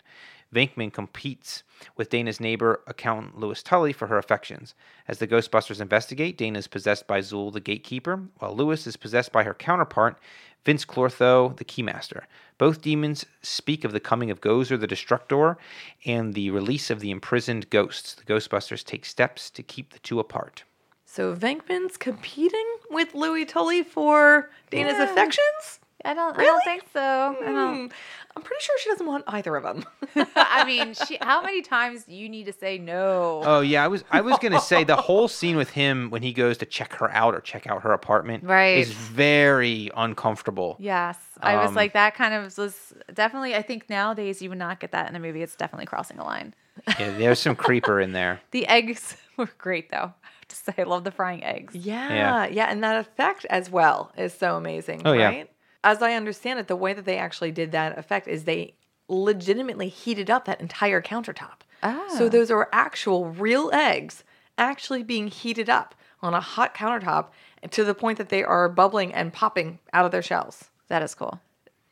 [0.54, 1.62] Venkman competes
[1.96, 4.74] with Dana's neighbor, accountant Louis Tully, for her affections.
[5.06, 9.32] As the Ghostbusters investigate, Dana is possessed by Zuul the Gatekeeper, while Louis is possessed
[9.32, 10.18] by her counterpart,
[10.64, 12.24] Vinz Clortho the Keymaster.
[12.58, 15.56] Both demons speak of the coming of Gozer the Destructor
[16.04, 18.14] and the release of the imprisoned ghosts.
[18.14, 20.64] The Ghostbusters take steps to keep the two apart.
[21.04, 25.80] So Venkman's competing with Louis Tully for Dana's affections?
[26.04, 26.38] I don't.
[26.38, 27.00] I don't think so.
[27.00, 27.92] I don't.
[28.36, 29.84] I'm pretty sure she doesn't want either of them.
[30.36, 31.18] I mean, she.
[31.20, 33.42] How many times do you need to say no?
[33.44, 36.32] Oh yeah, I was I was gonna say the whole scene with him when he
[36.32, 38.78] goes to check her out or check out her apartment Right.
[38.78, 40.76] is very uncomfortable.
[40.78, 42.14] Yes, I was Um, like that.
[42.14, 43.54] Kind of was definitely.
[43.56, 45.42] I think nowadays you would not get that in a movie.
[45.42, 46.54] It's definitely crossing a line.
[46.98, 48.40] Yeah, there's some creeper in there.
[48.52, 49.96] The eggs were great though.
[49.96, 51.74] I have to say, I love the frying eggs.
[51.74, 55.02] Yeah, yeah, and that effect as well is so amazing.
[55.04, 55.44] Oh, yeah.
[55.84, 58.74] As I understand it, the way that they actually did that effect is they
[59.08, 61.60] legitimately heated up that entire countertop.
[61.82, 62.14] Oh.
[62.16, 62.28] So Ah.
[62.28, 64.24] those are actual real eggs
[64.58, 67.26] actually being heated up on a hot countertop
[67.70, 70.64] to the point that they are bubbling and popping out of their shells.
[70.88, 71.40] That is cool.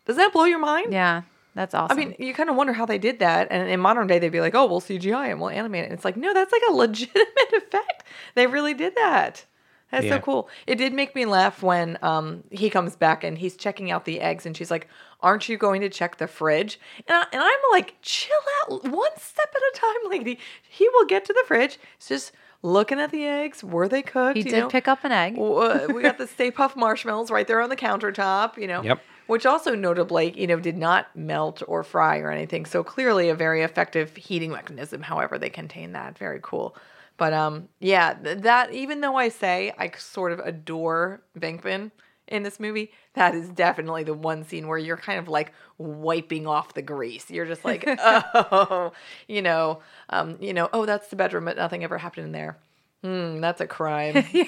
[0.04, 0.92] Does that blow your mind?
[0.92, 1.22] Yeah,
[1.54, 1.96] that's awesome.
[1.96, 3.48] I mean, you kind of wonder how they did that.
[3.50, 5.86] And in modern day, they'd be like, oh, we'll CGI and we'll animate it.
[5.86, 8.04] And it's like, no, that's like a legitimate effect.
[8.34, 9.44] They really did that.
[9.90, 10.16] That's Yeah.
[10.16, 10.48] so cool.
[10.66, 14.20] It did make me laugh when um, he comes back and he's checking out the
[14.20, 14.44] eggs.
[14.46, 14.88] And she's like,
[15.20, 16.80] aren't you going to check the fridge?
[17.08, 18.84] And, I, and I'm like, chill out.
[18.84, 20.38] One step at a time, lady.
[20.68, 21.78] He will get to the fridge.
[21.96, 23.62] It's just looking at the eggs.
[23.62, 24.36] Were they cooked?
[24.36, 24.68] he you did know?
[24.68, 25.38] pick up an egg.
[25.38, 28.82] Uh, we got the Stay Puft marshmallows right there on the countertop, you know.
[28.82, 29.00] Yep.
[29.28, 32.64] Which also notably, you know, did not melt or fry or anything.
[32.64, 35.02] So clearly a very effective heating mechanism.
[35.02, 36.16] However, they contain that.
[36.18, 36.76] Very cool.
[37.16, 41.90] But um, yeah, th- that even though I say I sort of adore Venkman
[42.28, 46.46] in this movie, that is definitely the one scene where you're kind of like wiping
[46.46, 47.30] off the grease.
[47.30, 48.92] You're just like, oh,
[49.28, 52.58] you know, um, you know, oh, that's the bedroom, but nothing ever happened in there.
[53.02, 54.24] Hmm, that's a crime.
[54.32, 54.44] yeah.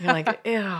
[0.00, 0.76] You're like, ew.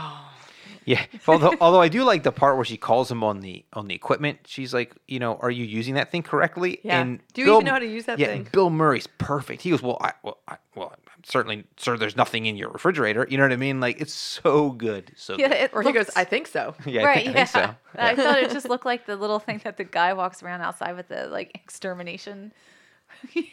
[0.84, 1.04] Yeah.
[1.28, 3.94] Although although I do like the part where she calls him on the on the
[3.94, 4.40] equipment.
[4.46, 6.80] She's like, you know, are you using that thing correctly?
[6.82, 7.00] Yeah.
[7.00, 8.48] And Do you even know how to use that yeah, thing?
[8.50, 9.62] Bill Murray's perfect.
[9.62, 11.96] He goes, well, I well, I, well, I'm certainly sir.
[11.96, 13.26] There's nothing in your refrigerator.
[13.28, 13.80] You know what I mean?
[13.80, 15.12] Like it's so good.
[15.16, 15.56] So Yeah, good.
[15.56, 16.74] it Or he goes, I think so.
[16.86, 17.44] yeah, I right, think, I yeah.
[17.44, 17.74] think so.
[17.96, 20.96] I thought it just looked like the little thing that the guy walks around outside
[20.96, 22.52] with the like extermination.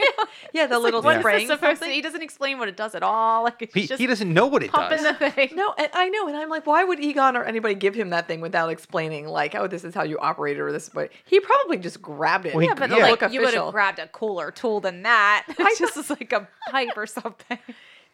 [0.54, 1.90] Yeah, the little What is spraying this supposed to?
[1.90, 3.44] He doesn't explain what it does at all.
[3.48, 5.18] Like it's He, just he doesn't know what it pumping does.
[5.20, 5.50] the thing.
[5.56, 8.28] No, and I know, and I'm like, why would Egon or anybody give him that
[8.28, 11.10] thing without explaining, like, oh, this is how you operate it or this way?
[11.26, 12.54] He probably just grabbed it.
[12.54, 12.98] Well, he- Yeah, but Yeah.
[13.10, 15.46] like Look you would have grabbed a cooler tool than that.
[15.60, 17.60] It's just is like a pipe or something.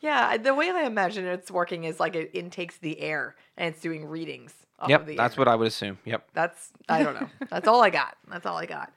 [0.01, 3.81] Yeah, the way I imagine it's working is like it intakes the air and it's
[3.81, 4.53] doing readings.
[4.79, 5.39] Off of Yep, the that's air.
[5.39, 5.97] what I would assume.
[6.03, 6.27] Yep.
[6.33, 7.29] That's I don't know.
[7.49, 8.17] That's all I got.
[8.27, 8.91] That's all I got.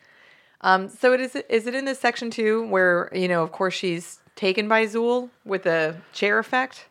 [0.62, 1.36] Um, so it is.
[1.48, 5.30] Is it in this section too, where you know, of course, she's taken by Zuul
[5.44, 6.86] with the chair effect?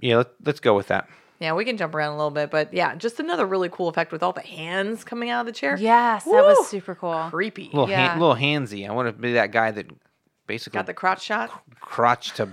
[0.00, 1.08] Yeah, let, let's go with that.
[1.38, 4.10] Yeah, we can jump around a little bit, but yeah, just another really cool effect
[4.10, 5.76] with all the hands coming out of the chair.
[5.78, 7.26] Yes, that was super cool.
[7.30, 7.64] creepy.
[7.72, 8.08] little Yeah.
[8.08, 8.88] hand, little handsy.
[8.88, 9.86] I want to be that guy that
[10.46, 11.50] basically Got the crotch shot.
[11.80, 12.48] crotch to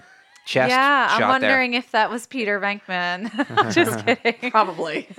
[0.46, 0.70] chest.
[0.70, 1.50] yeah, I'm shot there.
[1.50, 3.30] wondering if that was Peter Venkman.
[3.74, 4.52] just kidding.
[4.52, 5.08] Probably.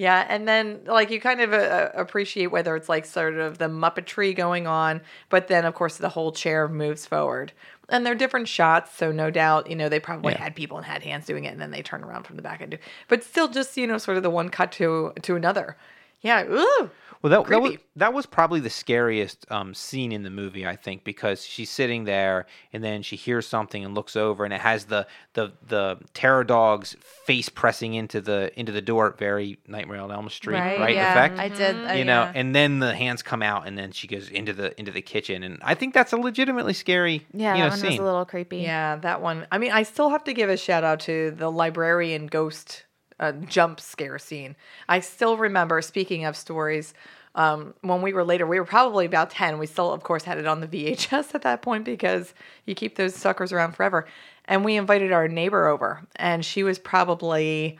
[0.00, 3.66] yeah, and then like you kind of uh, appreciate whether it's like sort of the
[3.68, 7.52] muppetry going on, but then of course the whole chair moves forward.
[7.90, 10.38] And they're different shots, so no doubt, you know, they probably Yeah.
[10.44, 12.62] had people and had hands doing it, and then they turn around from the back
[12.62, 12.78] and do.
[13.08, 15.76] But still, just you know, sort of the one cut to to another.
[16.22, 16.44] Yeah.
[16.44, 16.90] Ooh.
[17.22, 20.74] Well, that, that was that was probably the scariest um, scene in the movie, I
[20.74, 24.60] think, because she's sitting there and then she hears something and looks over, and it
[24.62, 30.00] has the the the terror dog's face pressing into the into the door, very Nightmare
[30.00, 30.94] on Elm Street, right?
[30.94, 31.90] yeah, Effect, I did.
[31.90, 32.32] uh, you know, yeah.
[32.34, 35.42] and then the hands come out, and then she goes into the into the kitchen,
[35.42, 37.90] and I think that's a legitimately scary, yeah, you that one scene.
[37.90, 38.58] was a little creepy.
[38.58, 39.46] Yeah, that one.
[39.52, 42.86] I mean, I still have to give a shout out to the librarian ghost
[43.20, 44.56] uh, jump scare scene.
[44.88, 46.94] I still remember, speaking of stories,
[47.36, 49.58] um, when we were later, we were probably about 10.
[49.58, 52.96] We still, of course, had it on the VHS at that point because you keep
[52.96, 54.06] those suckers around forever.
[54.46, 57.78] And we invited our neighbor over, and she was probably,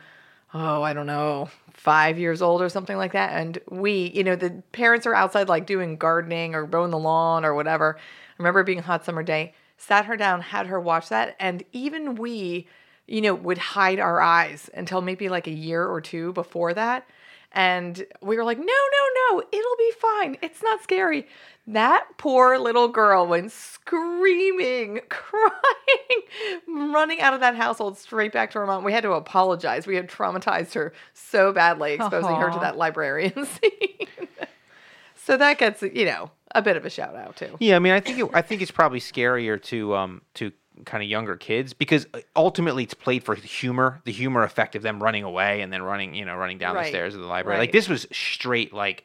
[0.53, 3.31] oh, I don't know, five years old or something like that.
[3.33, 7.43] And we, you know, the parents are outside like doing gardening or mowing the lawn
[7.43, 7.97] or whatever.
[7.97, 11.35] I remember being a hot summer day, sat her down, had her watch that.
[11.39, 12.67] And even we,
[13.11, 17.05] you know, would hide our eyes until maybe like a year or two before that.
[17.51, 20.37] And we were like, no, no, no, it'll be fine.
[20.41, 21.27] It's not scary.
[21.67, 25.51] That poor little girl went screaming, crying,
[26.93, 28.85] running out of that household straight back to her mom.
[28.85, 29.85] We had to apologize.
[29.85, 34.07] We had traumatized her so badly, exposing her to that librarian scene.
[35.15, 37.57] so that gets, you know, a bit of a shout out too.
[37.59, 40.53] Yeah, I mean, I think it, I think it's probably scarier to um to
[40.85, 44.81] kind of younger kids because uh, ultimately it's played for humor, the humor effect of
[44.81, 47.59] them running away and then running, you know, running down the stairs of the library.
[47.59, 49.03] Like this was straight like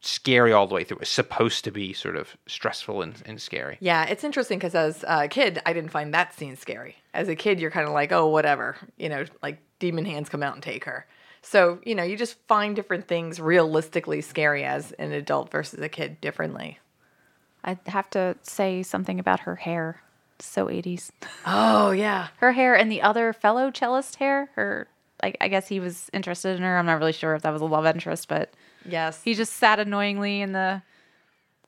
[0.00, 0.96] scary all the way through.
[0.96, 3.78] It was supposed to be sort of stressful and, and scary.
[3.80, 6.96] Yeah, it's interesting because as a kid, I didn't find that scene scary.
[7.14, 10.42] As a kid, you're kind of like, oh, whatever, you know, like demon hands come
[10.42, 11.06] out and take her.
[11.42, 15.88] So, you know, you just find different things realistically scary as an adult versus a
[15.88, 16.78] kid differently.
[17.64, 20.02] I have to say something about her hair.
[20.40, 21.10] So 80s.
[21.46, 22.28] Oh, yeah.
[22.38, 24.50] Her hair and the other fellow cellist hair.
[24.54, 24.88] Her,
[25.22, 26.78] I, I guess he was interested in her.
[26.78, 28.52] I'm not really sure if that was a love interest, but
[28.84, 29.22] Yes.
[29.22, 30.82] he just sat annoyingly in the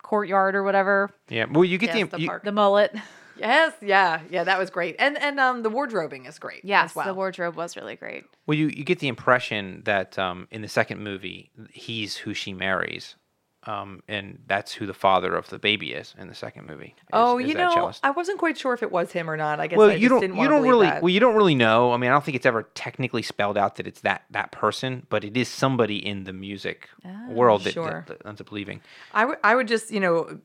[0.03, 1.11] courtyard or whatever.
[1.29, 1.47] Yeah.
[1.51, 2.95] Well, you get Yes, the, the you- The mullet.
[3.37, 6.63] Yes, yeah, yeah, that was great, and and um, the wardrobing is great.
[6.63, 7.07] Yes, as well.
[7.07, 8.25] the wardrobe was really great.
[8.47, 12.53] well, you you get the impression that um, in the second movie he's who she
[12.53, 13.17] marries,
[13.65, 16.95] um, and that's who the father of the baby is in the second movie.
[16.99, 18.01] is- oh, is you know, cellist.
[18.03, 19.61] I wasn't quite sure if it was him or not.
[19.61, 21.03] I guess well, I you don't you don't really that.
[21.03, 21.93] well you don't really know.
[21.93, 25.07] I mean, I don't think it's ever technically spelled out that it's that that person,
[25.11, 26.89] but it is somebody in the music
[27.29, 28.05] world that, sure.
[28.07, 28.81] that, that ends up leaving.
[29.13, 30.41] I would I would just you know,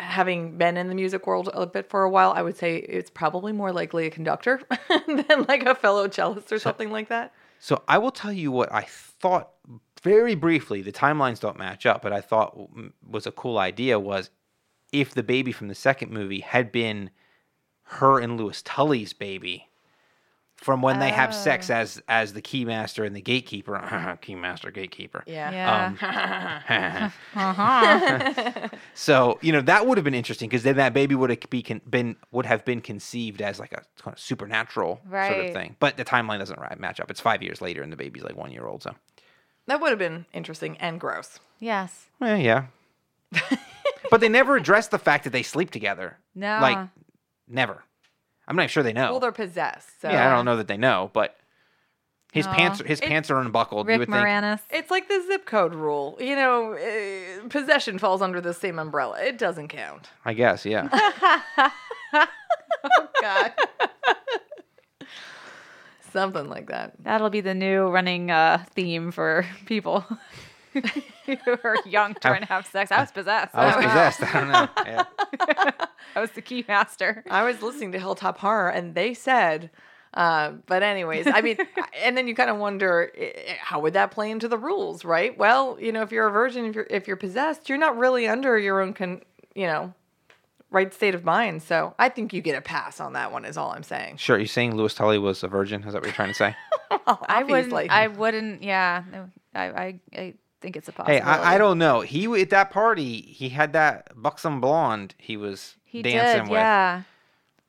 [0.00, 3.10] having been in the music world a bit for a while, I would say it's
[3.10, 4.60] probably more likely a conductor
[5.06, 7.32] than like a fellow cellist or something like that.
[7.60, 9.50] So I will tell you what I thought
[9.98, 10.82] very briefly.
[10.82, 12.58] The timelines don't match up, but I thought
[13.08, 14.30] was a cool idea was
[14.92, 17.10] if the baby from the second movie had been
[17.82, 19.68] her and Lewis Tully's baby
[20.56, 23.74] from when they have sex as as the keymaster and the gatekeeper,
[24.22, 25.22] keymaster gatekeeper.
[25.26, 25.52] Yeah.
[26.68, 27.12] Yeah.
[27.34, 31.48] Um, So you know that would have been interesting because then that baby would have
[31.48, 35.00] be con- been would have been conceived as like a kind of supernatural
[35.32, 35.76] sort of thing.
[35.78, 37.08] But the timeline doesn't match up.
[37.10, 38.82] It's five years later, and the baby's like one year old.
[38.82, 38.94] So
[39.68, 41.38] That would have been interesting and gross.
[41.58, 42.06] yes.
[42.22, 42.66] Eh, yeah.
[44.10, 46.16] but they never address the fact that they sleep together.
[46.34, 46.58] No.
[46.60, 46.88] Like
[47.46, 47.84] never.
[48.46, 49.10] I'm not sure they know.
[49.10, 50.00] Well, they're possessed.
[50.00, 50.10] So.
[50.10, 51.36] yeah, I don't know that they know, but
[52.32, 52.54] his Aw.
[52.54, 53.86] pants his pants are unbuckled.
[53.86, 54.26] you Rick would think.
[54.26, 54.60] Moranis.
[54.70, 56.16] It's like the zip code rule.
[56.18, 59.22] You know, uh, possession falls under the same umbrella.
[59.22, 60.08] It doesn't count.
[60.24, 60.88] I guess, yeah.
[63.20, 63.52] God.
[66.18, 66.94] Something like that.
[67.04, 70.04] That'll be the new running uh, theme for people
[70.72, 70.82] who
[71.46, 72.90] are young trying to have sex.
[72.90, 73.54] I was possessed.
[73.54, 74.22] I was possessed.
[74.22, 74.68] I don't know.
[74.84, 75.04] Yeah.
[76.16, 77.22] I was the key master.
[77.30, 79.70] I was listening to Hilltop Horror, and they said,
[80.14, 81.58] uh, but anyways, I mean,
[82.02, 83.12] and then you kind of wonder
[83.60, 85.38] how would that play into the rules, right?
[85.38, 88.26] Well, you know, if you're a virgin, if you're if you're possessed, you're not really
[88.26, 89.22] under your own, con,
[89.54, 89.94] you know,
[90.70, 91.62] right state of mind.
[91.62, 93.44] So I think you get a pass on that one.
[93.44, 94.16] Is all I'm saying.
[94.18, 95.82] Sure, you're saying Lewis Tully was a virgin?
[95.84, 96.56] Is that what you're trying to say?
[96.90, 97.72] I wouldn't.
[97.72, 97.88] Obviously.
[97.90, 98.62] I wouldn't.
[98.62, 99.02] Yeah.
[99.54, 100.00] I, I.
[100.14, 101.22] I think it's a Hey, possibility.
[101.24, 102.00] I, I don't know.
[102.00, 106.50] He at that party, he had that buxom blonde he was He dancing did.
[106.50, 106.58] with.
[106.58, 107.02] Yeah.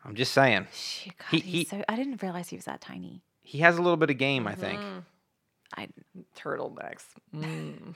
[0.04, 0.66] I'm just saying.
[0.74, 3.22] Shit, God, He- he's he- so, I didn't realize he was that tiny.
[3.42, 4.80] He has a little bit of game, I think.
[5.78, 5.88] I.
[6.36, 7.04] Turtlenecks.
[7.36, 7.94] Mm.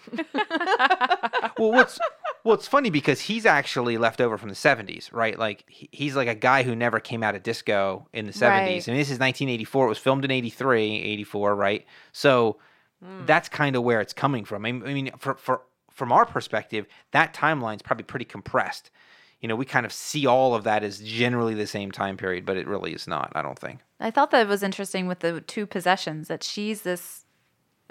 [1.58, 1.98] well, what's
[2.44, 5.38] well, it's funny because he's actually left over from the '70s, right?
[5.40, 8.42] Like he's like a guy who never came out of disco in the '70s.
[8.42, 8.88] Right.
[8.88, 9.86] I mean, this is 1984.
[9.86, 11.86] It was filmed in '83, '84, right?
[12.12, 12.58] So
[13.04, 13.26] hmm.
[13.26, 14.66] that's kind of where it's coming from.
[14.66, 18.92] I mean, I mean, for for from our perspective, that timeline's probably pretty compressed.
[19.40, 22.46] You know, we kind of see all of that as generally the same time period,
[22.46, 23.32] but it really is not.
[23.36, 23.82] I don't think.
[24.00, 27.23] I thought that was interesting with the two possessions that she's this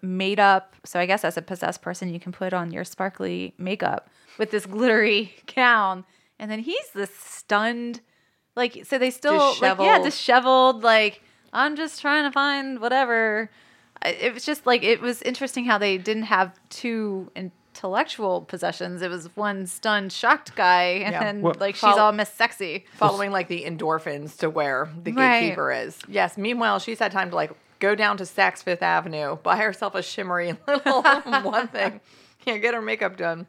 [0.03, 0.75] made up.
[0.85, 4.51] So I guess as a possessed person, you can put on your sparkly makeup with
[4.51, 6.05] this glittery gown,
[6.39, 8.01] and then he's this stunned,
[8.57, 10.05] like so they still like yeah Disheveled.
[10.05, 10.83] disheveled.
[10.83, 11.23] Like
[11.53, 13.51] I'm just trying to find whatever.
[14.05, 19.01] It was just like it was interesting how they didn't have two intellectual possessions.
[19.01, 21.23] It was one stunned, shocked guy, and Yeah.
[21.23, 22.85] then Well- like she's Fol- all Miss Sexy.
[22.97, 25.41] Following like the endorphins to where the Right.
[25.43, 25.99] gatekeeper is.
[26.09, 26.37] Yes.
[26.37, 30.03] Meanwhile, she's had time to like go down to Saks Fifth Avenue, buy herself a
[30.03, 32.01] shimmery little one thing.
[32.47, 33.49] Yeah, get her makeup done.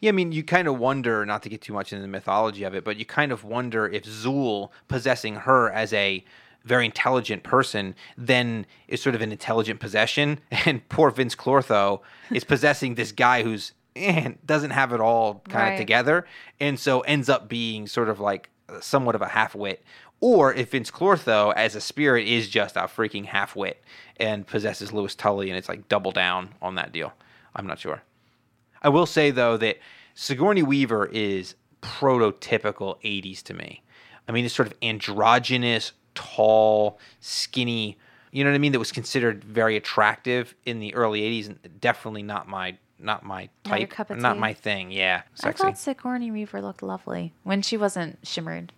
[0.00, 2.64] Yeah, I mean, you kind of wonder, not to get too much into the mythology
[2.64, 6.24] of it, but you kind of wonder if Zuul possessing her as a
[6.64, 12.42] very intelligent person then is sort of an intelligent possession, and poor Vinz Clortho is
[12.42, 16.26] possessing this guy who's eh, doesn't have it all kind of together,
[16.58, 18.48] and so ends up being sort of like
[18.80, 19.82] somewhat of a half wit.
[20.20, 23.82] Or if Vinz Clortho as a spirit is just a freaking half wit
[24.16, 27.12] and possesses Lewis Tully, and it's like double down on that deal.
[27.54, 28.02] I'm not sure.
[28.82, 29.78] I will say though that
[30.14, 33.82] Sigourney Weaver is prototypical 80s to me.
[34.28, 37.98] I mean, this sort of androgynous, tall, skinny,
[38.30, 41.80] you know what I mean, that was considered very attractive in the early 80s and
[41.80, 44.38] definitely not my not my Not type, cup of not tea.
[44.40, 44.90] my thing.
[44.90, 48.72] Yeah, I thought Sigourney Weaver looked lovely when she wasn't shimmered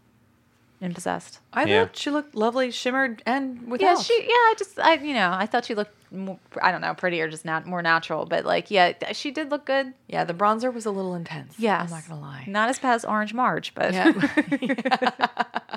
[0.80, 1.38] and possessed.
[1.54, 1.84] I Yeah.
[1.86, 3.86] thought she looked lovely, shimmered, and without.
[3.86, 4.14] Yeah, she.
[4.22, 4.78] Yeah, I just.
[4.78, 4.94] I.
[4.94, 5.92] You know, I thought she looked.
[6.12, 8.26] More, I don't know, prettier, just not more natural.
[8.26, 9.92] But like, yeah, she did look good.
[10.06, 11.54] Yeah, the bronzer was a little intense.
[11.58, 12.44] Yeah, I'm not gonna lie.
[12.46, 14.12] Not as bad as Orange Marge, but Yeah.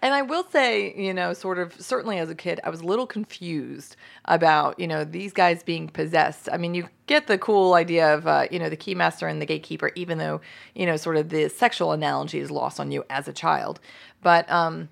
[0.00, 2.84] And I will say, you know, sort of, certainly as a kid, I was a
[2.84, 3.96] little confused
[4.26, 6.48] about, you know, these guys being possessed.
[6.52, 9.46] I mean, you get the cool idea of, uh, you know, the keymaster and the
[9.46, 10.40] gatekeeper, even though,
[10.74, 13.80] you know, sort of the sexual analogy is lost on you as a child.
[14.22, 14.88] But, um,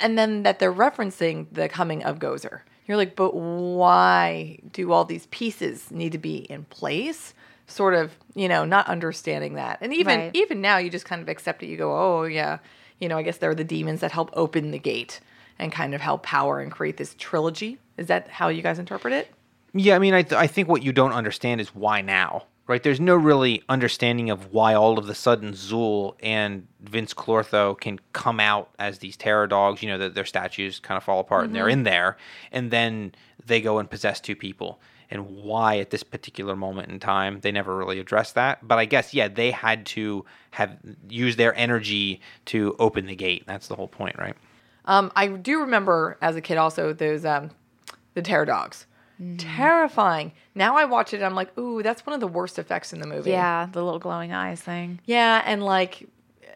[0.00, 2.60] and then that they're referencing the coming of Gozer.
[2.86, 7.32] You're like, but why do all these pieces need to be in place?
[7.66, 9.78] Sort of, you know, not understanding that.
[9.80, 10.30] And even Right.
[10.34, 11.66] even now you just kind of accept it.
[11.66, 12.58] You go, oh yeah,
[13.02, 15.18] you know, I guess they're the demons that help open the gate
[15.58, 17.78] and kind of help power and create this trilogy.
[17.96, 19.28] Is that how you guys interpret it?
[19.74, 22.80] Yeah, I mean, I, th- I think what you don't understand is why now, right?
[22.80, 27.98] There's no really understanding of why all of the sudden Zuul and Vinz Clortho can
[28.12, 29.82] come out as these terror dogs.
[29.82, 31.80] You know, that their statues kind of fall apart and they're mm-hmm.
[31.80, 32.18] in there,
[32.52, 34.78] and then they go and possess two people.
[35.12, 38.66] And why at this particular moment in time they never really addressed that.
[38.66, 40.76] But I guess yeah, they had to have
[41.08, 43.44] use their energy to open the gate.
[43.46, 44.34] That's the whole point, right?
[44.86, 47.50] Um, I do remember as a kid also those um,
[48.14, 48.86] the terror dogs.
[49.38, 50.32] Terrifying.
[50.54, 53.06] Now I watch it, I'm like, ooh, that's one of the worst effects in the
[53.06, 53.30] movie.
[53.30, 55.00] Yeah, the little glowing eyes thing.
[55.04, 56.08] Yeah, and like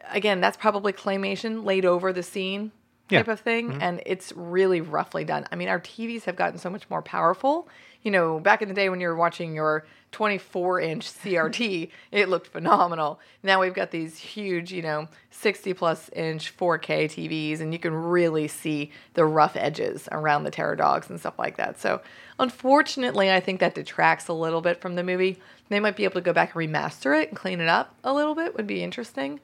[0.09, 2.71] again, that's probably claymation laid over the scene
[3.09, 3.19] Yeah.
[3.19, 5.45] type of thing, and it's really roughly done.
[5.51, 7.67] I mean, our TVs have gotten so much more powerful.
[8.07, 12.29] You know, back in the day when you were watching your 24 inch CRT, it
[12.29, 13.19] looked phenomenal.
[13.43, 17.93] Now we've got these huge, you know, 60 plus inch 4K TVs, and you can
[17.93, 21.81] really see the rough edges around the terror dogs and stuff like that.
[21.81, 21.99] So,
[22.39, 25.37] unfortunately, I think that detracts a little bit from the movie.
[25.67, 28.13] They might be able to go back and remaster it and clean it up a
[28.13, 29.41] little bit, would be interesting.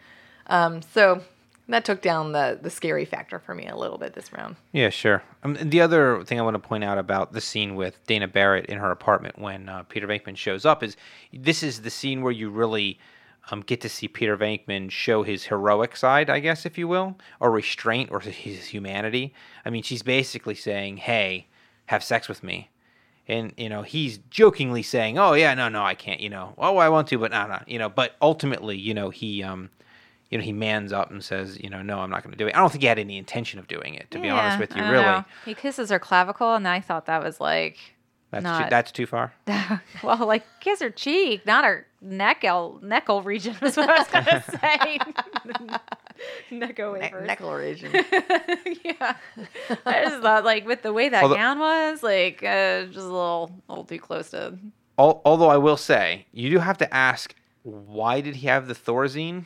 [0.47, 1.21] Um, so
[1.69, 4.55] that took down the the scary factor for me a little bit this round.
[4.71, 5.23] Yeah, sure.
[5.43, 8.65] Um, the other thing I want to point out about the scene with Dana Barrett
[8.65, 10.97] in her apartment when uh, Peter Venkman shows up is
[11.31, 12.99] this is the scene where you really
[13.51, 17.17] um, get to see Peter Venkman show his heroic side, I guess, if you will,
[17.39, 19.33] or restraint or his humanity.
[19.65, 21.47] I mean, she's basically saying, "Hey,
[21.87, 22.69] have sex with me."
[23.25, 26.77] And you know he's jokingly saying, "Oh yeah, no, no, I can't." You know, oh,
[26.77, 27.59] I want to, but no, no.
[27.67, 29.69] You know, but ultimately, you know, he um,
[30.33, 32.47] you know, he mans up and says, you know, no, I'm not going to do
[32.47, 32.55] it.
[32.55, 34.81] I don't think he had any intention of doing it, to be honest with you,
[34.81, 35.03] really.
[35.03, 35.23] know.
[35.45, 37.77] He kisses her clavicle, and I thought that was like
[38.31, 39.31] That's too, that's too far.
[40.03, 43.55] well, like kiss her cheek, not her neckle neckle region.
[43.61, 44.99] Is what I was gonna say.
[46.51, 47.27] Necco wafers.
[47.27, 47.91] Declaration.
[48.83, 49.15] yeah,
[49.85, 53.03] I just thought like with the way that Although- gown was, like uh, just a
[53.03, 54.57] little, a little too close to.
[54.97, 59.45] Although I will say, you do have to ask, why did he have the Thorazine?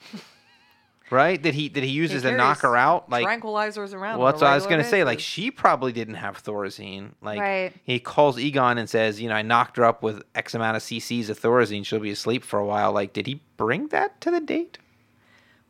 [1.10, 1.40] right?
[1.40, 3.10] Did he did he use He as to knock her out?
[3.10, 4.18] Like, tranquilizers around.
[4.18, 5.04] well, that's what I was gonna say.
[5.04, 7.12] Like, she probably didn't have Thorazine.
[7.22, 7.72] Like, Right.
[7.82, 10.82] he calls Egon and says, you know, I knocked her up with X amount of
[10.82, 11.84] cc's of Thorazine.
[11.84, 12.92] She'll be asleep for a while.
[12.92, 14.78] Like, did he bring that to the date?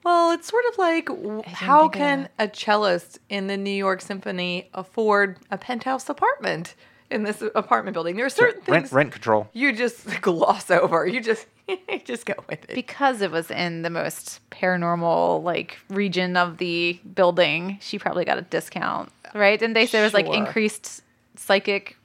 [0.02, 1.08] Well, it's sort of like
[1.46, 6.74] how think of can a cellist in the New York Symphony afford a penthouse apartment
[7.10, 8.16] in this apartment building?
[8.16, 9.48] There are certain Rent things rent control.
[9.52, 11.06] you just gloss over.
[11.06, 12.74] You just you just go with it.
[12.74, 18.38] Because it was in the most paranormal like region of the building, she probably got
[18.38, 19.58] a discount, right?
[19.58, 21.02] Didn't they say there was like increased
[21.36, 21.96] psychic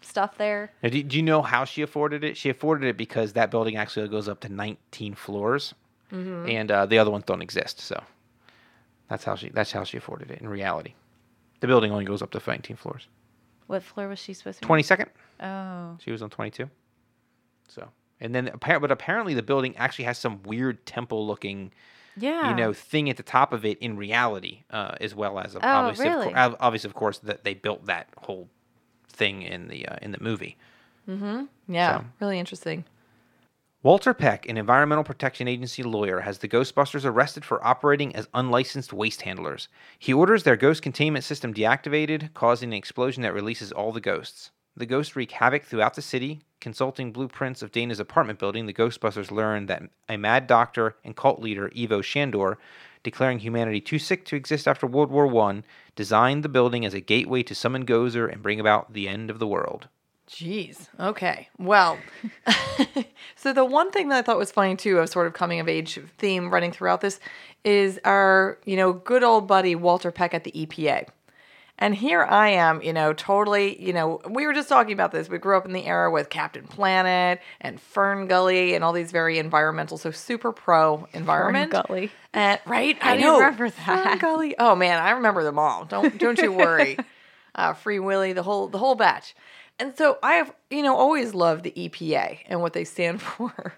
[0.00, 0.70] stuff there?
[0.82, 2.36] Now, do, do you know how she afforded it?
[2.36, 5.74] She afforded it because that building actually goes up to 19 floors,
[6.10, 6.48] Mm-hmm.
[6.48, 7.80] and uh, the other ones don't exist.
[7.80, 8.02] So
[9.10, 10.94] that's how she that's how she afforded it in reality.
[11.60, 13.06] The building only goes up to 19 floors.
[13.68, 14.72] What floor was she supposed to be?
[14.72, 15.06] 22nd,
[15.40, 16.68] Oh, she was on 22.
[17.68, 17.88] So
[18.20, 21.70] and then appar- but apparently the building actually has some weird temple looking
[22.16, 22.48] yeah.
[22.50, 25.60] you know thing at the top of it in reality, uh, as well as Oh,
[25.62, 26.34] obviously of really?
[26.34, 28.48] ob- obviously of course that they built that whole
[29.08, 30.56] thing in the uh, in the movie.
[31.08, 31.44] Mm-hmm.
[31.72, 32.84] Yeah, So- really interesting.
[33.84, 38.92] Walter Peck, an Environmental Protection Agency lawyer, has the Ghostbusters arrested for operating as unlicensed
[38.92, 39.68] waste handlers.
[40.00, 44.50] He orders their ghost containment system deactivated, causing an explosion that releases all the ghosts.
[44.76, 46.40] The ghosts wreak havoc throughout the city.
[46.60, 51.40] Consulting blueprints of Dana's apartment building, the Ghostbusters learn that a mad doctor and cult
[51.40, 52.58] leader, Ivo Shandor,
[53.04, 55.62] declaring humanity too sick to exist after World War I,
[55.94, 59.38] designed the building as a gateway to summon Gozer and bring about the end of
[59.38, 59.86] the world.
[60.28, 60.88] Jeez.
[61.00, 61.48] Okay.
[61.58, 61.98] Well,
[63.36, 65.68] so the one thing that I thought was funny too, of sort of coming of
[65.68, 67.18] age theme running throughout this,
[67.64, 71.08] is our you know good old buddy Walter Peck at the EPA.
[71.80, 75.28] And here I am, you know, totally, you know, we were just talking about this.
[75.28, 79.12] We grew up in the era with Captain Planet and Fern Gully and all these
[79.12, 81.70] very environmental, so super pro environment.
[81.70, 82.10] Fern Gully.
[82.34, 83.00] And, right?
[83.00, 83.34] How I know.
[83.38, 84.18] remember Fern?
[84.18, 84.56] Gully.
[84.58, 85.84] Oh man, I remember them all.
[85.84, 86.98] Don't don't you worry.
[87.54, 89.36] uh, Free Willy, the whole the whole batch.
[89.80, 93.74] And so I have, you know, always loved the EPA and what they stand for.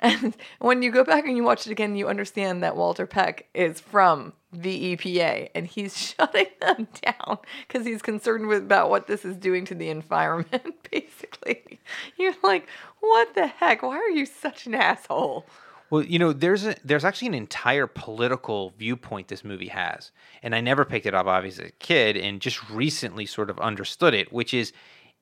[0.00, 3.46] and when you go back and you watch it again, you understand that Walter Peck
[3.54, 9.06] is from the EPA and he's shutting them down because he's concerned with about what
[9.06, 10.74] this is doing to the environment.
[10.90, 11.80] Basically,
[12.16, 12.66] you're like,
[13.00, 13.82] what the heck?
[13.82, 15.46] Why are you such an asshole?
[15.88, 20.10] Well, you know, there's a there's actually an entire political viewpoint this movie has,
[20.42, 23.60] and I never picked it up obviously as a kid, and just recently sort of
[23.60, 24.72] understood it, which is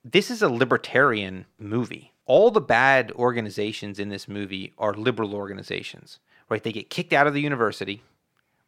[0.05, 2.13] this is a libertarian movie.
[2.27, 6.63] All the bad organizations in this movie are liberal organizations, right?
[6.63, 8.01] They get kicked out of the university,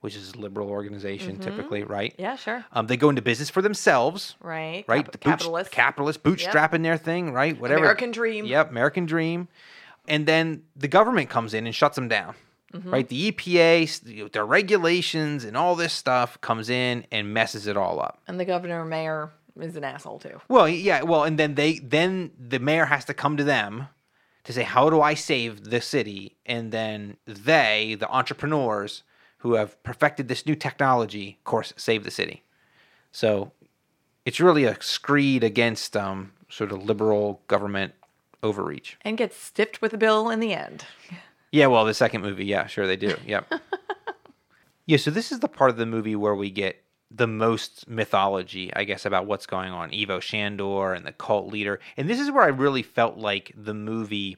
[0.01, 2.13] which is a liberal organization typically, right?
[2.19, 2.65] Yeah, sure.
[2.71, 4.83] Um, they go into business for themselves, Right.
[4.87, 5.03] right?
[5.05, 5.71] Cap- The capitalist.
[5.71, 7.59] capitalist bootstrapping their thing, right?
[7.59, 7.79] Whatever.
[7.81, 8.45] American dream.
[8.45, 9.47] Yep, American dream.
[10.07, 12.35] And then the government comes in and shuts them down,
[12.73, 12.89] Mm-hmm.
[12.91, 13.07] right?
[13.07, 17.65] The EPA, s- you know, their regulations and all this stuff comes in and messes
[17.65, 18.19] it all up.
[18.27, 19.31] And the governor mayor
[19.61, 20.41] is an asshole too.
[20.47, 23.87] Well, yeah, well, and then they then the mayor has to come to them
[24.43, 29.03] to say, "How do I save the city?" And then they, the entrepreneurs
[29.39, 32.43] who have perfected this new technology, of course, save the city.
[33.11, 33.51] So
[34.25, 37.93] it's really a screed against um, sort of liberal government
[38.43, 38.97] overreach.
[39.01, 40.85] And gets stiffed with a bill in the end.
[41.49, 43.15] Yeah, well, the second movie, yeah, sure they do.
[43.25, 43.39] Yeah.
[44.85, 48.71] yeah, so this is the part of the movie where we get the most mythology,
[48.75, 49.93] I guess, about what's going on.
[49.93, 51.79] Ivo Shandor and the cult leader.
[51.95, 54.37] And this is where I really felt like the movie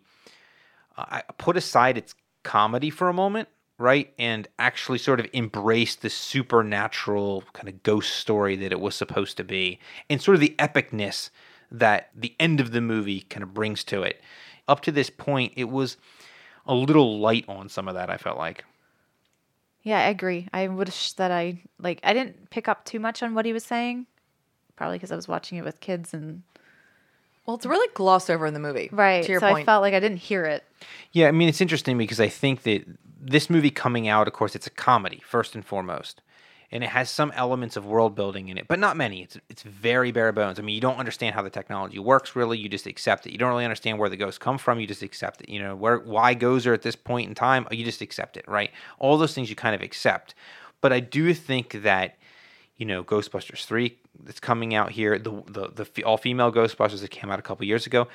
[0.97, 2.13] uh, put aside its
[2.43, 4.13] comedy for a moment, right?
[4.19, 9.37] And actually sort of embraced the supernatural kind of ghost story that it was supposed
[9.37, 11.29] to be and sort of the epicness
[11.71, 14.21] that the end of the movie kind of brings to it.
[14.67, 15.97] Up to this point, it was
[16.65, 18.63] a little light on some of that, I felt like.
[19.83, 20.47] Yeah, I agree.
[20.53, 23.63] I wish that I like I didn't pick up too much on what he was
[23.63, 24.05] saying,
[24.75, 26.43] probably because I was watching it with kids and
[27.45, 28.89] Well, it's really glossed over in the movie.
[28.91, 29.23] right.
[29.23, 29.63] To your so point.
[29.63, 30.63] I felt like I didn't hear it.
[31.11, 32.85] Yeah, I mean, it's interesting because I think that
[33.21, 36.21] this movie coming out, of course, it's a comedy first and foremost,
[36.71, 39.23] and it has some elements of world building in it, but not many.
[39.23, 40.59] It's it's very bare bones.
[40.59, 42.57] I mean, you don't understand how the technology works really.
[42.57, 43.31] You just accept it.
[43.31, 44.79] You don't really understand where the ghosts come from.
[44.79, 45.49] You just accept it.
[45.49, 48.71] You know, where why Gozer at this point in time, you just accept it, right?
[48.99, 50.35] All those things you kind of accept.
[50.81, 52.15] But I do think that
[52.77, 57.11] you know, Ghostbusters three that's coming out here, the the the all female Ghostbusters that
[57.11, 58.07] came out a couple years ago.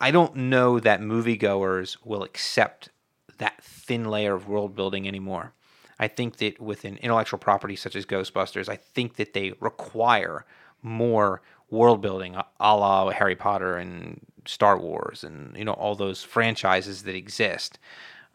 [0.00, 2.88] I don't know that moviegoers will accept
[3.36, 5.52] that thin layer of world building anymore.
[6.00, 10.46] I think that with an intellectual property such as Ghostbusters, I think that they require
[10.82, 15.94] more world building, a a la Harry Potter and Star Wars, and you know all
[15.94, 17.78] those franchises that exist.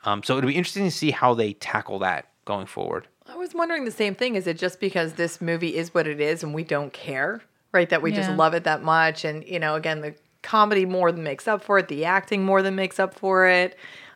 [0.06, 3.08] Um, so it'll be interesting to see how they tackle that going forward.
[3.28, 4.36] I was wondering the same thing.
[4.36, 7.42] Is it just because this movie is what it is and we don't care,
[7.72, 7.90] right?
[7.90, 9.26] That we just love it that much.
[9.26, 10.14] And, you know, again, the
[10.44, 13.76] comedy more than makes up for it, the acting more than makes up for it.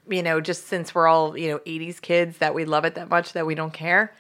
[0.09, 3.09] You know, just since we're all, you know, 80s kids that we love it that
[3.09, 4.13] much that we don't care.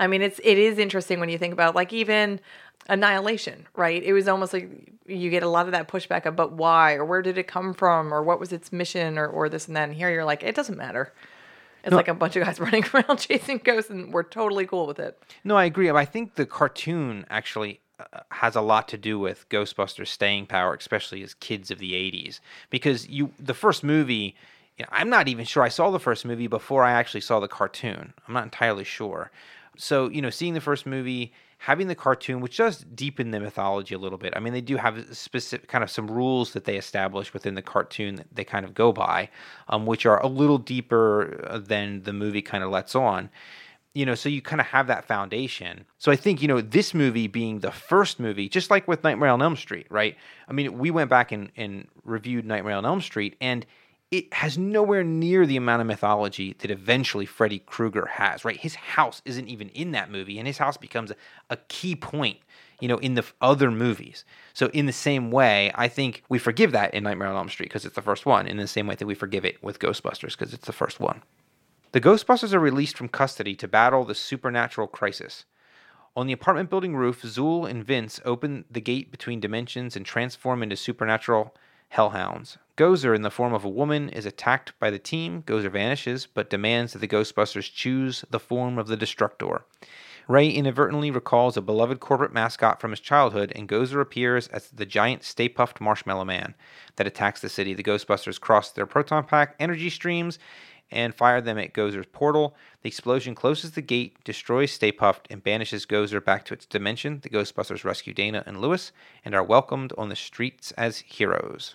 [0.00, 2.40] I mean, it's it is interesting when you think about like even
[2.88, 4.02] Annihilation, right?
[4.02, 7.04] It was almost like you get a lot of that pushback of but why or
[7.04, 9.88] where did it come from or what was its mission or or this and that.
[9.88, 11.12] And here you're like, it doesn't matter.
[11.84, 14.98] It's like a bunch of guys running around chasing ghosts, and we're totally cool with
[14.98, 15.20] it.
[15.44, 15.90] No, I agree.
[15.90, 20.74] I think the cartoon actually uh, has a lot to do with Ghostbusters' staying power,
[20.74, 22.40] especially as kids of the '80s.
[22.70, 24.34] Because you, the first movie,
[24.78, 27.40] you know, I'm not even sure I saw the first movie before I actually saw
[27.40, 28.14] the cartoon.
[28.26, 29.30] I'm not entirely sure.
[29.76, 33.94] So you know, seeing the first movie, having the cartoon, which does deepen the mythology
[33.94, 34.32] a little bit.
[34.36, 37.62] I mean, they do have specific kind of some rules that they establish within the
[37.62, 39.28] cartoon that they kind of go by,
[39.68, 43.30] um, which are a little deeper uh, than the movie kind of lets on
[43.94, 45.84] you know, so you kind of have that foundation.
[45.98, 49.30] So I think, you know, this movie being the first movie, just like with Nightmare
[49.30, 50.16] on Elm Street, right?
[50.46, 53.66] I mean, we went back and, and reviewed Nightmare on Elm Street, and
[54.10, 58.56] it has nowhere near the amount of mythology that eventually Freddy Krueger has, right?
[58.56, 61.12] His house isn't even in that movie, and his house becomes
[61.50, 62.38] a, key point,
[62.80, 64.24] you know, in the other movies.
[64.54, 67.68] So in the same way, I think we forgive that in Nightmare on Elm Street
[67.68, 70.38] because it's the first one, in the same way that we forgive it with Ghostbusters
[70.38, 71.22] because it's the first one.
[71.92, 75.44] The Ghostbusters are released from custody to battle the supernatural crisis.
[76.16, 80.62] On the apartment building roof, Zuul and Vinz open the gate between dimensions and transform
[80.62, 81.54] into supernatural
[81.88, 82.58] hellhounds.
[82.76, 85.42] Gozer, in the form of a woman, is attacked by the team.
[85.42, 89.62] Gozer vanishes, but demands that the Ghostbusters choose the form of the Destructor.
[90.28, 94.84] Ray inadvertently recalls a beloved corporate mascot from his childhood, and Gozer appears as the
[94.84, 96.54] giant Stay Puft Marshmallow Man
[96.96, 97.72] that attacks the city.
[97.72, 100.38] The Ghostbusters cross their proton pack energy streams
[100.90, 102.54] and fire them at Gozer's portal.
[102.82, 107.20] The explosion closes the gate, destroys Stay Puft, and banishes Gozer back to its dimension.
[107.22, 108.92] The Ghostbusters rescue Dana and Lewis
[109.24, 111.74] and are welcomed on the streets as heroes.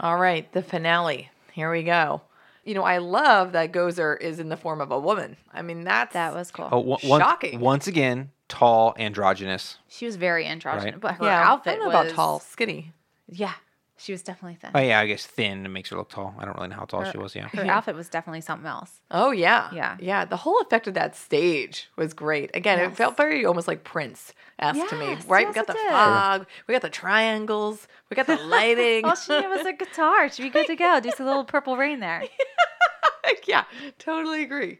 [0.00, 1.30] All right, the finale.
[1.52, 2.22] Here we go.
[2.64, 5.36] you know, I love that Gozer is in the form of a woman.
[5.52, 6.68] I mean, that's That was cool.
[6.72, 7.60] Oh, one- once- Shocking.
[7.60, 9.76] Once again, tall, androgynous.
[9.88, 11.00] She was very androgynous, Right.
[11.00, 11.46] but her yeah.
[11.46, 12.92] outfit I don't know was about tall, skinny.
[13.28, 13.52] Yeah,
[14.04, 14.70] she was definitely thin.
[14.74, 16.34] Oh yeah, I guess thin makes her look tall.
[16.38, 17.34] I don't really know how tall her, she was.
[17.34, 17.48] Yeah.
[17.48, 19.00] her outfit was definitely something else.
[19.10, 19.96] Oh yeah, Yeah.
[19.98, 20.24] yeah.
[20.26, 22.50] The whole effect of that stage was great.
[22.54, 25.16] Again, it felt very almost like Prince esque to me.
[25.26, 25.46] Right?
[25.46, 25.90] yes, we got the did.
[25.90, 29.06] fog, we got the triangles, we got the lighting.
[29.06, 30.28] All she needed was a guitar.
[30.30, 31.00] She'd be good to go.
[31.00, 32.24] Do some little purple rain there.
[33.46, 33.64] yeah,
[33.98, 34.78] totally agree.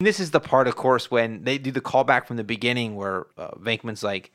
[0.00, 2.96] And this is the part, of course, when they do the callback from the beginning
[2.96, 4.32] where uh, Venkman's like,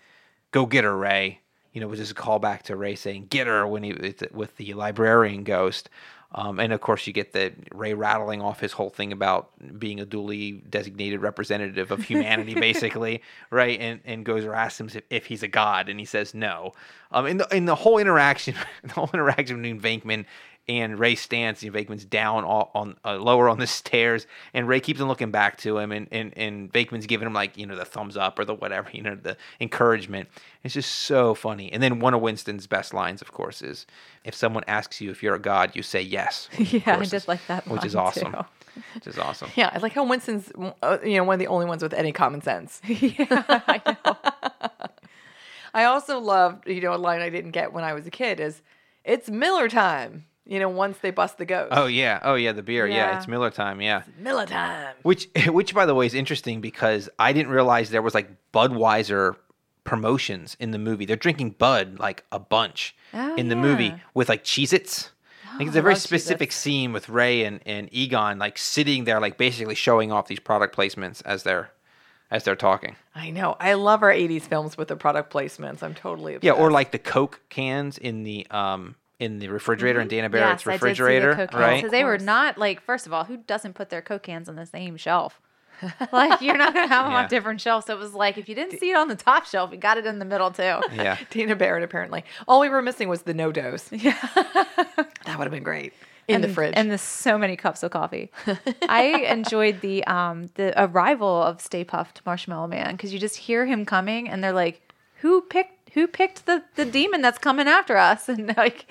[0.51, 1.41] "Go get her, Ray."
[1.74, 3.93] You know, which is a callback to Ray saying "Get her" when he
[4.32, 5.89] with the- librarian ghost.
[6.34, 9.99] Um, and of course, you get the Ray rattling off his whole thing about being
[9.99, 13.78] a duly designated representative of humanity, basically, right?
[13.80, 16.72] And and Gozer asks him if, if he's a god, and he says no.
[17.11, 20.26] Um, in the in the whole interaction, the whole interaction between Venkman
[20.80, 21.63] and Ray stands.
[21.63, 25.32] you know, down all, on uh, lower on the stairs, and Ray keeps on looking
[25.32, 28.39] back to him, and and and Venkman's giving him like you know the thumbs up
[28.39, 30.30] or the whatever, you know, the encouragement.
[30.63, 31.72] It's just so funny.
[31.72, 33.88] And then one of Winston's best lines, of course, is
[34.24, 36.49] if someone asks you if you're a god, you say yes.
[36.72, 38.32] Yeah, I course, did like that which is awesome.
[38.32, 38.45] too.
[38.93, 39.49] Which is awesome.
[39.55, 40.51] Yeah, I like how Winston's
[40.82, 42.80] uh, you know one of the only ones with any common sense.
[42.88, 44.17] yeah, I know.
[45.74, 48.39] I also loved you know a line I didn't get when I was a kid
[48.39, 48.61] is
[49.03, 50.26] it's Miller time.
[50.46, 51.70] You know, once they bust the ghost.
[51.72, 52.88] Oh yeah, oh yeah, the beer.
[52.88, 53.18] Yeah, Yeah.
[53.18, 53.80] it's Miller time.
[53.80, 54.04] Yeah.
[54.18, 54.96] Miller time.
[55.04, 59.36] Which, which by the way, is interesting because I didn't realize there was like Budweiser
[59.84, 61.06] promotions in the movie.
[61.06, 65.12] They're drinking Bud like a bunch Oh, in the movie with like Cheez-Its.
[65.54, 66.56] I think it's a very specific Cheez-Its.
[66.56, 70.76] scene with Ray and, and Egon like sitting there like basically showing off these product
[70.76, 71.72] placements as they're
[72.30, 72.96] as they're talking.
[73.14, 73.58] I know.
[73.60, 75.84] I love our '80s films with the product placements.
[75.84, 76.46] I'm totally obsessed.
[76.58, 80.65] Yeah, or like the Coke cans in the um in the refrigerator in Dana Barrett's
[80.65, 81.82] yes, I did see refrigerator, the Coke cans, right?
[81.84, 82.82] 'cause they were not like.
[82.82, 85.39] First of all, who doesn't put their Coke cans on the same shelf?
[86.11, 87.24] like you're not gonna have them Yeah.
[87.24, 87.88] on different shelves.
[87.88, 89.97] So it was like if you didn't see it on the top shelf, you got
[89.97, 90.80] it in the middle too.
[90.93, 91.17] Yeah.
[91.32, 92.24] Dana Barrett apparently.
[92.47, 93.89] All we were missing was the NoDoz.
[94.03, 94.15] Yeah,
[95.26, 95.93] that would have been great
[96.28, 96.74] in and, the fridge.
[96.76, 98.30] and the so many cups of coffee.
[98.88, 103.65] I enjoyed the um the arrival of Stay Puft Marshmallow Man because you just hear
[103.65, 104.82] him coming and they're like,
[105.22, 108.30] who picked who picked the the demon that's coming after us?
[108.30, 108.86] And like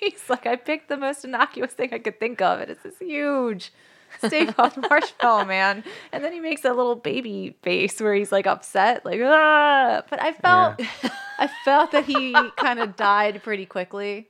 [0.00, 2.98] he's like, I picked the most innocuous thing I could think of, and it's this
[2.98, 3.72] huge.
[4.18, 8.46] Stay Puft Marshmallow Man, and then he makes that little baby face where he's like
[8.46, 10.02] upset, like ah.
[10.08, 10.80] But I felt,
[11.38, 14.28] I felt that he kind of died pretty quickly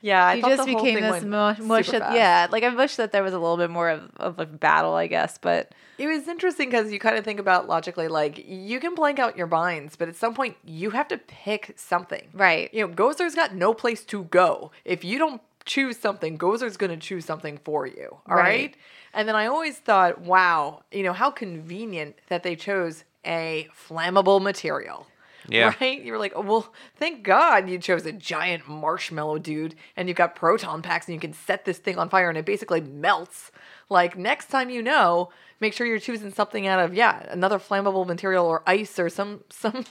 [0.00, 1.58] yeah, I he just the whole became thing this mush.
[1.58, 4.38] mush at- yeah, like I wish that there was a little bit more of, of
[4.38, 5.38] a battle, I guess.
[5.38, 9.18] But It was interesting because you kind of think about logically, like you can blank
[9.18, 12.28] out your minds, but at some point you have to pick something.
[12.32, 12.72] Right.
[12.72, 14.70] You know, Gozer's got no place to go.
[14.84, 18.16] If you don't choose something, Gozer's going to choose something for you.
[18.26, 18.42] All right?
[18.44, 18.76] Right.
[19.12, 24.40] And then I always thought, wow, you know, how convenient that they chose a flammable
[24.40, 25.06] material.
[25.60, 25.74] Yeah.
[25.80, 26.00] Right?
[26.00, 30.16] You were like, oh, well, thank God you chose a giant marshmallow dude and you've
[30.16, 33.50] got proton packs and you can set this thing on fire and it basically melts.
[33.88, 38.06] Like, next time you know, make sure you're choosing something out of, yeah, another flammable
[38.06, 39.84] material or ice or some, some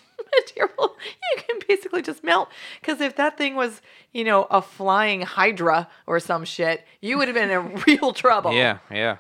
[0.48, 0.96] material
[1.36, 2.50] you can basically just melt.
[2.80, 3.82] Because if that thing was,
[4.14, 8.54] you know, a flying hydra or some shit, you would have been in real trouble.
[8.54, 9.18] Yeah, yeah,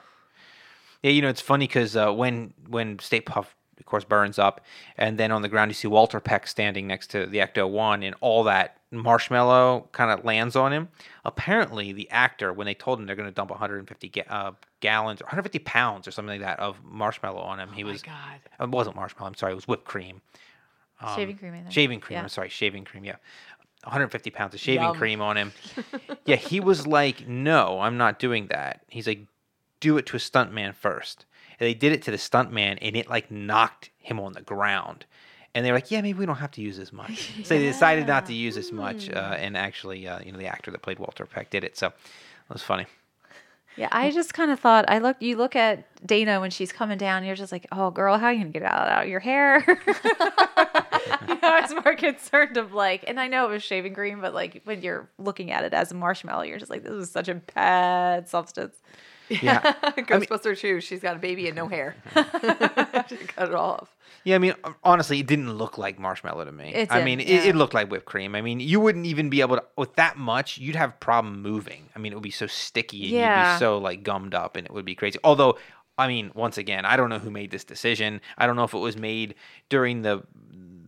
[1.03, 1.11] yeah.
[1.11, 3.47] You know, it's funny because uh, when when Stay Puft,
[3.79, 4.61] of course, burns up,
[4.97, 8.03] and then on the ground you see Walter Peck standing next to the Ecto One,
[8.03, 10.89] and all that marshmallow kind of lands on him.
[11.25, 15.21] Apparently, the actor, when they told him they're going to dump 150 ga- uh, gallons
[15.21, 18.01] or 150 pounds or something like that of marshmallow on him, he was.
[18.01, 18.39] God.
[18.59, 19.27] It wasn't marshmallow.
[19.29, 19.51] I'm sorry.
[19.53, 20.21] It was whipped cream.
[21.15, 21.71] shaving cream, I think.
[21.71, 22.17] Shaving cream.
[22.17, 22.23] Yeah.
[22.23, 23.03] I'm sorry, shaving cream.
[23.05, 23.15] Yeah,
[23.83, 24.95] 150 pounds of shaving Yum.
[24.95, 25.53] cream on him.
[26.25, 29.21] yeah, he was like, "No, I'm not doing that." He's like,
[29.79, 31.25] "Do it to a stuntman first.
[31.59, 35.05] And they did it to the stuntman, and it like knocked him on the ground.
[35.55, 37.63] And they were like, "Yeah, maybe we don't have to use as much." So they
[37.65, 39.09] decided not to use as much.
[39.09, 41.77] Uh, and actually, uh, you know, the actor that played Walter Peck did it.
[41.77, 41.93] So it
[42.49, 42.85] was funny.
[43.75, 45.17] Yeah, I just kind of thought I look.
[45.21, 47.23] You look at Dana when she's coming down.
[47.23, 49.63] You're just like, oh, girl, how are you gonna get out out of your hair?
[49.67, 49.75] you
[51.35, 54.33] know, I was more concerned of like, and I know it was shaving cream, but
[54.33, 57.29] like when you're looking at it as a marshmallow, you're just like, this is such
[57.29, 58.75] a bad substance.
[59.29, 59.61] Yeah.
[59.97, 60.81] Ghostbuster two?
[60.81, 61.95] She's got a baby and no hair.
[62.15, 63.95] she cut it off.
[64.23, 64.53] Yeah, I mean,
[64.83, 66.73] honestly, it didn't look like marshmallow to me.
[66.73, 68.35] It I mean, didn't, it, it looked like whipped cream.
[68.35, 70.57] I mean, you wouldn't even be able to with that much.
[70.57, 71.87] You'd have problem moving.
[71.95, 73.53] I mean, it would be so sticky and you'd Yeah.
[73.53, 75.19] be so like gummed up, and it would be crazy.
[75.23, 75.57] Although,
[75.97, 78.19] I mean, once again, I don't know who made this decision.
[78.37, 79.35] I don't know if it was made
[79.69, 80.23] during the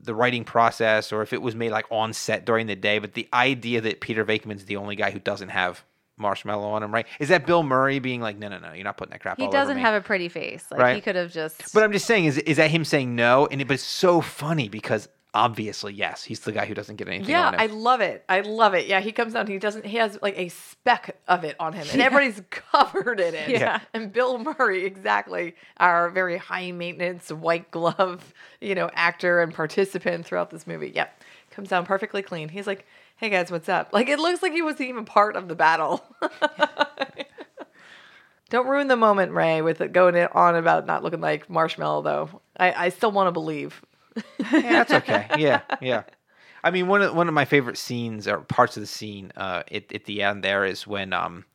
[0.03, 2.97] the writing process or if it was made like on set during the day.
[2.99, 5.83] But the idea that Peter Venkman's the only guy who doesn't have
[6.21, 7.05] marshmallow on him, right?
[7.19, 9.47] Is that Bill Murray being like, no, no, no, you're not putting that crap He
[9.49, 10.65] doesn't me." have a pretty face.
[10.71, 10.95] Like Right.
[10.95, 11.73] he could have just.
[11.73, 13.47] But I'm just saying, is is that him saying no?
[13.47, 17.07] And it, but it's so funny because obviously, yes, he's the guy who doesn't get
[17.07, 17.59] anything Yeah, on him.
[17.61, 18.25] I love it.
[18.27, 18.87] I love it.
[18.87, 19.47] Yeah, he comes down.
[19.47, 19.85] He doesn't.
[19.85, 23.49] He has like a speck of it on him, and everybody's covered in it.
[23.49, 23.79] Yeah.
[23.93, 30.25] And Bill Murray, exactly, our very high maintenance, white glove, you know, actor and participant
[30.25, 30.91] throughout this movie.
[30.93, 32.49] Yep, comes down perfectly clean.
[32.49, 32.85] He's like,
[33.21, 36.03] "Hey guys, what's up?" Like it looks like he wasn't even part of the battle.
[38.49, 42.41] Don't ruin the moment, Ray, with it going on about not looking like Marshmallow, though.
[42.59, 43.81] I, I still want to believe.
[44.51, 45.27] yeah, that's okay.
[45.37, 46.03] Yeah, yeah.
[46.63, 49.61] I mean, one of one of my favorite scenes or parts of the scene uh,
[49.71, 51.45] at at the end there is when um,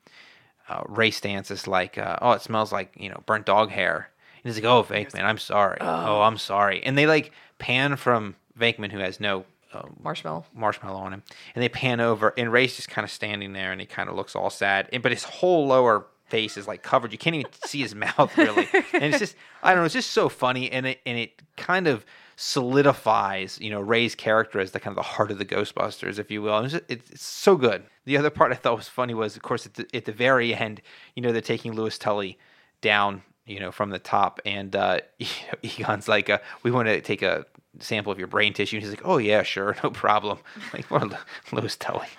[0.69, 4.09] uh, Ray Stantz is like, uh, "Oh, it smells like you know burnt dog hair,"
[4.45, 5.79] and he's like, "Oh, Venkman, I'm sorry.
[5.81, 9.45] Oh, I'm sorry." And they like pan from Venkman, who has no
[9.77, 10.45] um, Marshmallow.
[10.55, 11.23] marshmallow on him,
[11.55, 14.17] and they pan over, and Ray's just kind of standing there, and he kind of
[14.17, 17.13] looks all sad, and but his whole lower face is like covered.
[17.13, 20.11] You can't even see his mouth really, and it's just I don't know, it's just
[20.11, 22.05] so funny, and it and it kind of
[22.39, 26.31] solidifies you know Ray's character as the kind of the heart of the Ghostbusters, if
[26.31, 26.59] you will.
[26.61, 27.85] It's, just, it's, it's so good.
[28.05, 30.55] The other part I thought was funny was, of course, at the, at the very
[30.55, 30.81] end,
[31.15, 32.39] you know, they're taking Lewis Tully
[32.81, 33.23] down.
[33.49, 34.99] You know, from the top, and uh,
[35.63, 37.47] Egon's like, uh, "We want to take a
[37.81, 40.39] sample of your brain tissue." And he's like, "Oh yeah, sure, no problem."
[40.73, 41.19] Like, what a
[41.53, 42.07] Lewis Tully.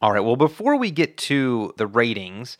[0.00, 0.20] All right.
[0.20, 2.56] Well, before we get to the ratings,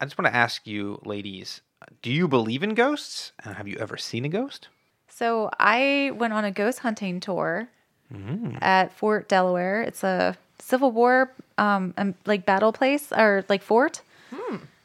[0.00, 1.60] I just want to ask you, ladies,
[2.02, 3.32] do you believe in ghosts?
[3.44, 4.68] And have you ever seen a ghost?
[5.08, 7.68] So I went on a ghost hunting tour
[8.12, 8.56] Mm.
[8.62, 9.82] at Fort Delaware.
[9.82, 14.00] It's a Civil War um um, like battle place or like fort.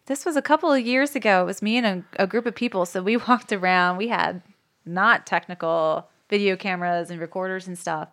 [0.07, 1.43] This was a couple of years ago.
[1.43, 2.86] It was me and a, a group of people.
[2.86, 3.95] So we walked around.
[3.95, 4.41] We had
[4.86, 8.10] not technical video cameras and recorders and stuff.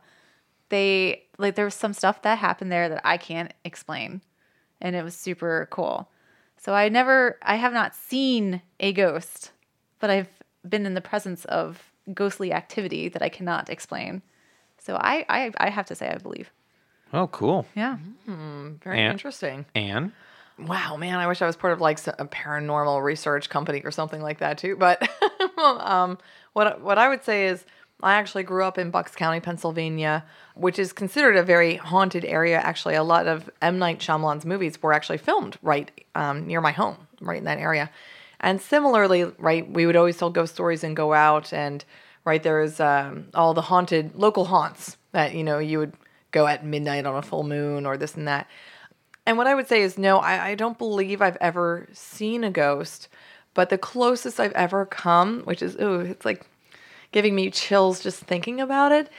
[0.68, 4.21] They like there was some stuff that happened there that I can't explain,
[4.81, 6.09] and it was super cool.
[6.59, 9.51] So I never, I have not seen a ghost,
[9.99, 10.29] but I've
[10.68, 14.21] been in the presence of ghostly activity that I cannot explain.
[14.79, 16.53] So I, I, I have to say I believe.
[17.14, 17.66] Oh, cool.
[17.75, 17.97] Yeah.
[18.27, 19.64] Very And- interesting.
[19.75, 20.12] Anne?
[20.59, 23.91] Wow, man, I wish I was part of like s- a paranormal research company or
[23.91, 24.77] something like that too.
[24.77, 25.09] But
[25.59, 26.18] um,
[26.53, 27.64] what what I would say is,
[28.03, 30.24] I actually grew up in Bucks County, Pennsylvania,
[30.55, 32.59] which is considered a very haunted area.
[32.59, 36.72] Actually, a lot of M Night Shyamalan's movies were actually filmed right um, near my
[36.72, 37.90] home, right in that area.
[38.40, 41.84] And similarly, right, we would always tell ghost stories and go out, and
[42.24, 45.94] right there's um, all the haunted local haunts that you know you would
[46.30, 48.46] go at midnight on a full moon or this and that.
[49.26, 52.51] And what I would say is, no, I, I don't believe I've ever seen a
[52.51, 53.09] ghost,
[53.55, 56.46] but the closest I've ever come, which is, ooh, it's like
[57.12, 59.11] giving me chills just thinking about it,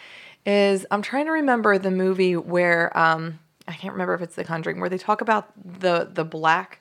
[0.46, 4.44] is I'm trying to remember the movie where, um, I can't remember if it's The
[4.44, 6.80] Conjuring, where they talk about the, the black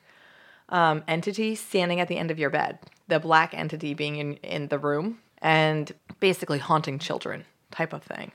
[0.68, 2.78] um, entity standing at the end of your bed,
[3.08, 8.32] the black entity being in, in the room and basically haunting children type of thing.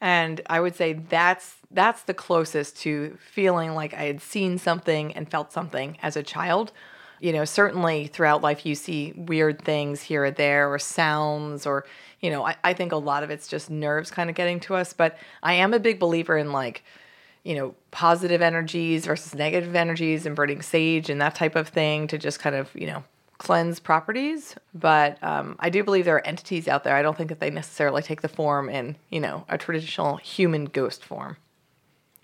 [0.00, 5.12] And I would say that's that's the closest to feeling like I had seen something
[5.14, 6.72] and felt something as a child.
[7.20, 11.84] You know, certainly throughout life you see weird things here or there or sounds or
[12.24, 14.74] you know, I, I think a lot of it's just nerves kind of getting to
[14.74, 14.94] us.
[14.94, 16.82] But I am a big believer in like,
[17.42, 22.06] you know, positive energies versus negative energies and burning sage and that type of thing
[22.06, 23.04] to just kind of, you know,
[23.36, 24.54] cleanse properties.
[24.72, 26.96] But um, I do believe there are entities out there.
[26.96, 30.64] I don't think that they necessarily take the form in, you know, a traditional human
[30.64, 31.36] ghost form.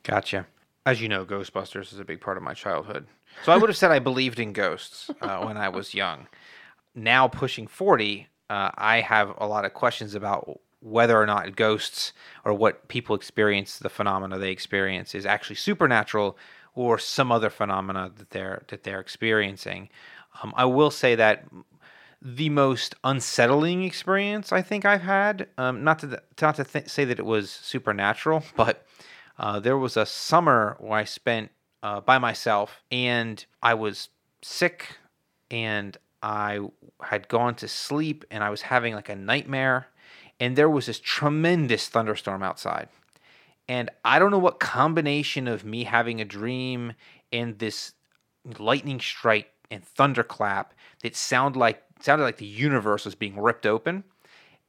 [0.02, 0.46] Gotcha.
[0.86, 3.06] As you know, Ghostbusters is a big part of my childhood.
[3.44, 6.26] So I would have said I believed in ghosts uh, when I was young.
[6.94, 12.12] Now, pushing 40, uh, I have a lot of questions about whether or not ghosts
[12.44, 16.36] or what people experience, the phenomena they experience, is actually supernatural
[16.74, 19.88] or some other phenomena that they're that they're experiencing.
[20.42, 21.44] Um, I will say that
[22.22, 25.48] the most unsettling experience I think I've had.
[25.58, 28.86] Um, not to not to th- say that it was supernatural, but
[29.40, 31.50] uh, there was a summer where I spent
[31.82, 34.10] uh, by myself, and I was
[34.42, 34.98] sick,
[35.50, 36.60] and I
[37.02, 39.88] had gone to sleep, and I was having like a nightmare,
[40.38, 42.90] and there was this tremendous thunderstorm outside.
[43.66, 46.92] And I don't know what combination of me having a dream
[47.32, 47.94] and this
[48.58, 54.04] lightning strike and thunderclap that sound like sounded like the universe was being ripped open.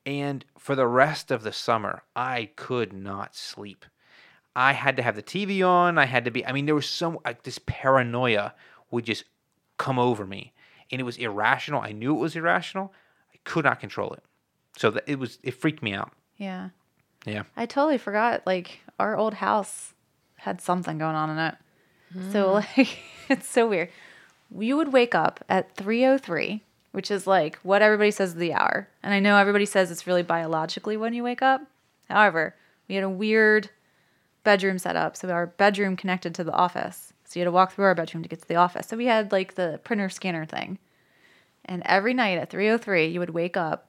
[0.05, 3.86] And for the rest of the summer, I could not sleep.
[4.56, 5.97] I had to have the TV on.
[5.97, 6.45] I had to be.
[6.45, 8.54] I mean, there was some like this paranoia
[8.89, 9.24] would just
[9.78, 10.54] come over me,
[10.91, 11.82] and it was irrational.
[11.82, 12.93] I knew it was irrational.
[13.34, 14.24] I could not control it.
[14.78, 15.39] So that it was.
[15.43, 16.12] It freaked me out.
[16.38, 16.70] Yeah.
[17.26, 17.43] Yeah.
[17.56, 18.45] I totally forgot.
[18.45, 19.93] Like our old house
[20.38, 21.56] had something going on in it.
[22.32, 22.54] So mm.
[22.78, 22.97] like
[23.30, 23.89] it's so weird.
[24.58, 28.89] You would wake up at 3:03, which is like what everybody says is the hour.
[29.02, 31.62] And I know everybody says it's really biologically when you wake up.
[32.10, 32.56] However,
[32.89, 33.70] we had a weird
[34.44, 35.16] bedroom set up.
[35.16, 37.14] So our bedroom connected to the office.
[37.26, 38.88] So you had to walk through our bedroom to get to the office.
[38.88, 40.80] So we had like the printer scanner thing.
[41.66, 43.88] And every night at 3:03, you would wake up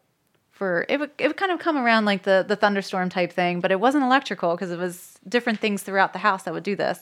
[0.51, 3.61] for it would it would kind of come around like the the thunderstorm type thing,
[3.61, 6.77] but it wasn't electrical because it was different things throughout the house that would do
[6.77, 7.01] this.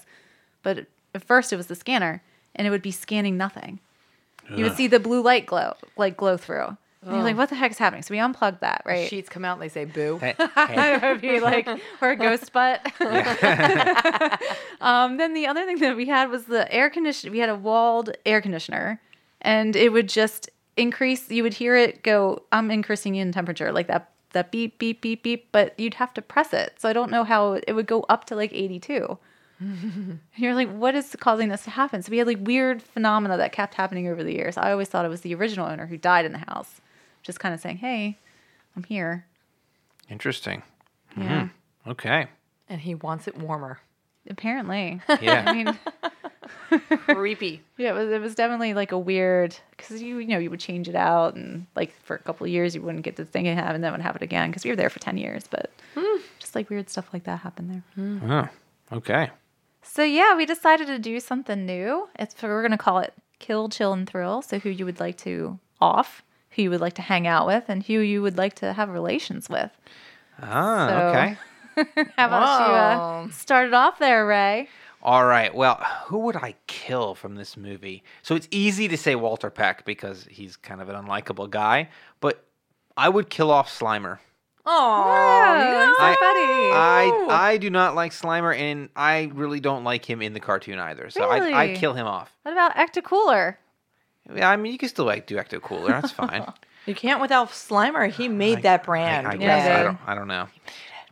[0.62, 2.22] But at first it was the scanner
[2.54, 3.80] and it would be scanning nothing.
[4.56, 6.76] You would see the blue light glow like glow through.
[7.02, 8.02] And you're like, what the heck is happening?
[8.02, 9.08] So we unplugged that, right?
[9.08, 10.18] Sheets come out and they say boo.
[10.18, 11.66] Hey, hey, it would be like
[12.02, 12.80] or a ghost butt.
[14.82, 17.32] um, then the other thing that we had was the air conditioner.
[17.32, 19.00] We had a walled air conditioner,
[19.40, 21.30] and it would just increase.
[21.30, 22.42] You would hear it go.
[22.52, 25.48] I'm increasing in temperature, like that that beep beep beep beep.
[25.52, 26.74] But you'd have to press it.
[26.78, 29.16] So I don't know how it would go up to like 82.
[29.60, 32.02] and you're like, what is causing this to happen?
[32.02, 34.56] So we had like weird phenomena that kept happening over the years.
[34.56, 36.80] I always thought it was the original owner who died in the house,
[37.30, 38.18] just kind of saying, "Hey,
[38.76, 39.26] I'm here."
[40.10, 40.62] interesting.
[41.16, 41.48] Yeah.
[41.84, 41.90] Hmm.
[41.90, 42.26] Okay.
[42.68, 43.80] And he wants it warmer.
[44.28, 45.00] Apparently.
[45.22, 45.44] Yeah.
[45.46, 45.78] I mean,
[47.06, 47.62] Creepy.
[47.76, 50.60] yeah, it was, it was definitely like a weird because you you know you would
[50.60, 53.46] change it out and like for a couple of years you wouldn't get the thing
[53.46, 55.44] and have and then it would happen again because we were there for ten years,
[55.48, 56.20] but hmm.
[56.38, 58.48] just like weird stuff like that happened there.
[58.92, 59.30] Oh, okay.
[59.82, 62.08] So yeah, we decided to do something new.
[62.18, 64.42] It's we're gonna call it Kill, Chill, and Thrill.
[64.42, 66.22] So who you would like to off,
[66.52, 68.88] who you would like to hang out with, and who you would like to have
[68.88, 69.70] relations with.
[70.42, 71.36] Ah, So- okay.
[72.16, 74.68] How about you uh, start it off there, Ray?
[75.02, 75.54] All right.
[75.54, 75.76] Well,
[76.06, 78.02] who would I kill from this movie?
[78.22, 81.88] So it's easy to say Walter Peck because he's kind of an unlikable guy,
[82.20, 82.44] but
[82.98, 84.18] I would kill off Slimer.
[84.66, 84.74] Oh,
[85.98, 87.30] I, buddy.
[87.32, 90.78] I I do not like Slimer, and I really don't like him in the cartoon
[90.78, 91.08] either.
[91.10, 91.76] So I I Really?
[91.76, 92.30] kill him off.
[92.42, 93.58] What about Ecto Cooler?
[94.34, 95.88] Yeah, I mean, you can still like do Ecto Cooler.
[95.92, 96.44] That's fine.
[96.86, 98.10] You can't without Slimer.
[98.10, 99.26] He made that brand.
[99.26, 99.98] I, I guess I don't.
[100.06, 100.48] I don't know.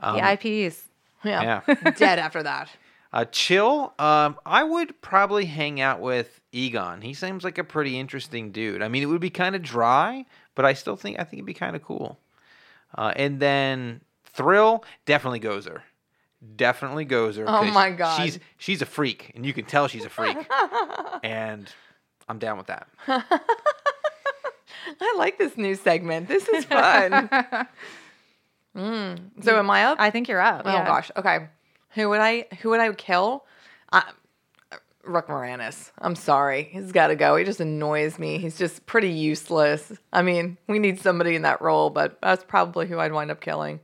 [0.01, 0.83] the IPs.
[1.23, 1.61] Yeah.
[1.69, 1.91] Yeah.
[1.97, 2.71] Dead after that.
[3.13, 3.93] Uh, chill.
[3.99, 7.03] Um, I would probably hang out with Egon.
[7.03, 8.81] He seems like a pretty interesting dude.
[8.83, 11.47] I mean, it would be kind of dry, but I still think I think it'd
[11.47, 12.19] be kind of cool.
[12.97, 15.83] Uh, and then Thrill, definitely Gozer.
[16.57, 17.45] Definitely Gozer.
[17.47, 18.17] Oh 'cause my God.
[18.23, 20.39] she's she's a freak, and you can tell she's a freak.
[21.23, 21.69] and
[22.29, 22.89] I'm down with that.
[25.01, 26.29] I like this new segment.
[26.29, 27.29] This is fun.
[28.77, 29.19] Mm.
[29.43, 29.99] So am I up?
[30.01, 30.63] I think you're up.
[30.65, 30.87] Oh yeah.
[30.87, 31.11] gosh.
[31.17, 31.49] Okay.
[31.91, 32.47] Who would I?
[32.61, 33.45] Who would I kill?
[33.93, 34.03] Uh,
[35.05, 35.91] Rick Moranis.
[35.99, 36.69] I'm sorry.
[36.71, 37.37] He's got to go.
[37.37, 38.39] He just annoys me.
[38.39, 39.93] He's just pretty useless.
[40.13, 43.41] I mean, we need somebody in that role, but that's probably who I'd wind up
[43.41, 43.81] killing.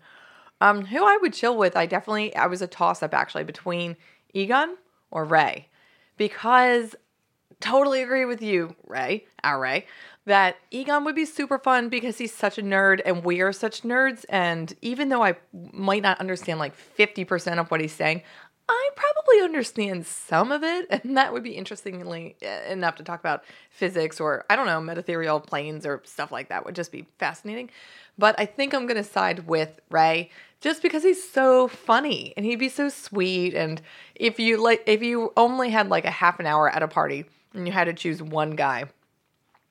[0.61, 1.77] Um, who I would chill with?
[1.77, 2.35] I definitely.
[2.37, 3.97] I was a toss up actually between
[4.35, 4.77] Egon
[5.11, 5.69] or Ray,
[6.17, 6.95] because
[7.61, 9.87] totally agree with you, Ray, our Ray,
[10.27, 13.83] that Egon would be super fun because he's such a nerd and we are such
[13.83, 14.25] nerds.
[14.29, 15.37] And even though I
[15.73, 18.23] might not understand like 50% of what he's saying,
[18.67, 20.87] I probably understand some of it.
[21.05, 24.81] And that would be interestingly uh, enough to talk about physics or, I don't know,
[24.81, 27.71] metatherial planes or stuff like that would just be fascinating.
[28.17, 30.31] But I think I'm to side with Ray
[30.61, 33.55] just because he's so funny and he'd be so sweet.
[33.55, 33.83] And
[34.15, 37.27] if you like, if you only had like a half an hour at a party
[37.55, 38.85] and you had to choose one guy,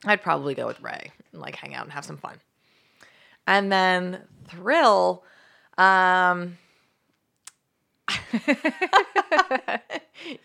[0.06, 2.38] I'd probably go with Ray and like hang out and have some fun.
[3.46, 5.24] And then Thrill,
[5.78, 6.58] um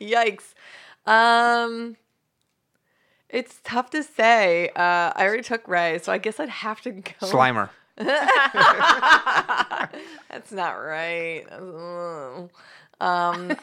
[0.00, 0.54] Yikes.
[1.06, 1.96] Um
[3.28, 4.68] it's tough to say.
[4.70, 7.02] Uh I already took Ray, so I guess I'd have to go.
[7.20, 7.70] Slimer.
[7.98, 8.12] That's
[10.52, 11.44] not right.
[13.00, 13.56] Um,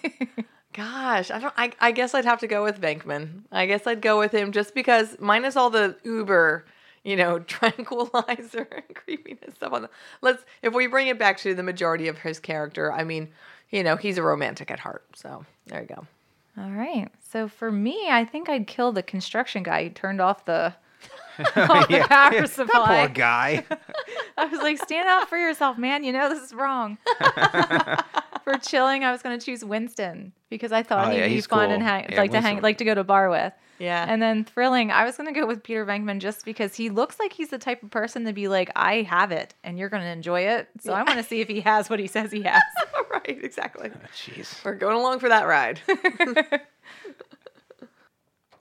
[0.76, 1.54] gosh, I don't.
[1.58, 3.42] I, I guess I'd have to go with Venkman.
[3.52, 6.66] I guess I'd go with him just because minus all the Uber,
[7.04, 9.90] you know, tranquilizer and creepiness stuff on the.
[10.22, 12.92] Let's if we bring it back to the majority of his character.
[12.92, 13.30] I mean,
[13.70, 15.06] you know, he's a romantic at heart.
[15.16, 16.06] So there you go.
[16.58, 17.10] All right.
[17.32, 20.74] So for me, I think I'd kill the construction guy who turned off the,
[21.58, 23.08] off the power That supply.
[23.08, 23.66] poor guy.
[24.38, 26.06] I was like, stand up for yourself, man.
[26.06, 26.98] You know this is wrong.
[28.46, 31.34] For chilling, I was going to choose Winston because I thought Oh, he'd yeah, be
[31.34, 31.74] he's fun cool.
[31.76, 33.52] and hang, Yeah, like to hang, like to go to bar with.
[33.78, 34.06] Yeah.
[34.08, 37.20] And then thrilling, I was going to go with Peter Venkman just because he looks
[37.20, 40.04] like he's the type of person to be like, I have it and you're going
[40.04, 40.70] to enjoy it.
[40.80, 42.64] So I want to see if he has what he says he has.
[43.12, 43.22] right.
[43.44, 43.92] Exactly.
[43.94, 44.64] Ah, jeez.
[44.64, 45.82] We're going along for that ride.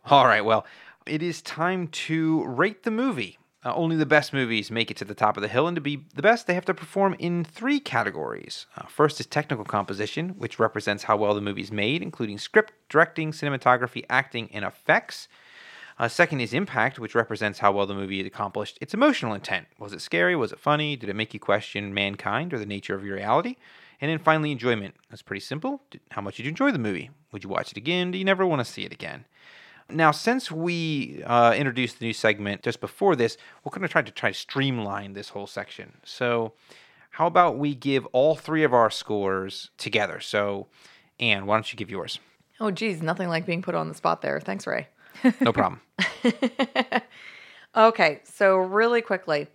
[0.07, 0.67] All right, well,
[1.07, 3.39] it is time to rate the movie.
[3.65, 5.81] Uh, only the best movies make it to the top of the hill, and to
[5.81, 8.67] be the best, they have to perform in three categories.
[8.77, 12.75] Uh, first is technical composition, which represents how well the movie is made, including script,
[12.91, 15.29] directing, cinematography, acting, and effects.
[15.99, 19.67] Uh, second is impact, which represents how well the movie accomplished its emotional intent.
[19.79, 20.37] Was it scary?
[20.37, 20.97] Was it funny?
[20.97, 23.57] Did it make you question mankind or the nature of your reality?
[24.01, 24.95] And then finally, enjoyment.
[25.09, 25.81] That's pretty simple.
[26.11, 27.11] How much did you enjoy the movie?
[27.33, 28.11] Would you watch it again?
[28.11, 29.25] Do you never want to see it again?
[29.91, 34.03] Now, since we uh, introduced the new segment just before this, we're going to try
[34.03, 35.95] to try to streamline this whole section.
[36.05, 36.53] So,
[37.11, 40.21] how about we give all three of our scores together?
[40.21, 40.67] So,
[41.21, 42.19] Anne, why don't you give yours?
[42.61, 44.41] Oh, geez, nothing like being put on the spot there.
[44.41, 44.89] Thanks, Ray.
[45.41, 45.81] No problem.
[47.77, 49.49] Okay, so really quickly,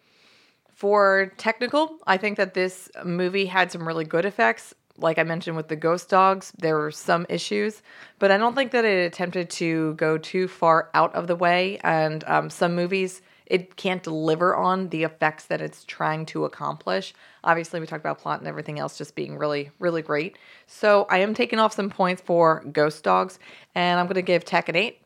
[0.74, 4.74] for technical, I think that this movie had some really good effects.
[5.00, 7.82] Like I mentioned with the ghost dogs, there were some issues,
[8.20, 11.80] but I don't think that it attempted to go too far out of the way.
[11.84, 17.14] And um, some movies, it can't deliver on the effects that it's trying to accomplish.
[17.44, 20.38] Obviously, we talked about plot and everything else just being really, really great.
[20.68, 23.40] So I am taking off some points for Ghost Dogs,
[23.74, 25.02] and I'm going to give Tech an 8.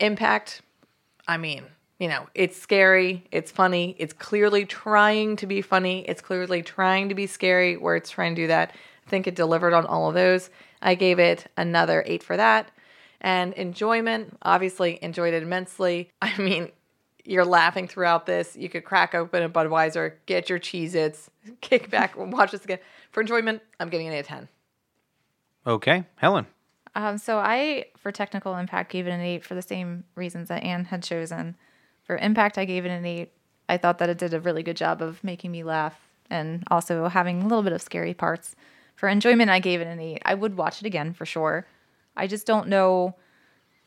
[0.00, 0.62] Impact,
[1.26, 1.64] I mean,
[1.98, 7.08] you know, it's scary, it's funny, it's clearly trying to be funny, it's clearly trying
[7.08, 8.74] to be scary where it's trying to do that.
[9.06, 10.50] I think it delivered on all of those.
[10.80, 12.70] I gave it another eight for that.
[13.20, 16.10] And enjoyment, obviously enjoyed it immensely.
[16.22, 16.70] I mean,
[17.24, 18.56] you're laughing throughout this.
[18.56, 21.30] You could crack open a Budweiser, get your Cheez Its,
[21.60, 22.78] kick back, and watch this again.
[23.12, 24.48] For enjoyment, I'm giving it a 10.
[25.66, 26.46] Okay, Helen.
[26.94, 30.62] Um, so I, for technical impact, gave it an eight for the same reasons that
[30.62, 31.56] Anne had chosen.
[32.04, 33.32] For impact, I gave it an eight.
[33.68, 35.98] I thought that it did a really good job of making me laugh
[36.30, 38.54] and also having a little bit of scary parts.
[38.94, 40.22] For enjoyment, I gave it an eight.
[40.24, 41.66] I would watch it again for sure.
[42.16, 43.16] I just don't know.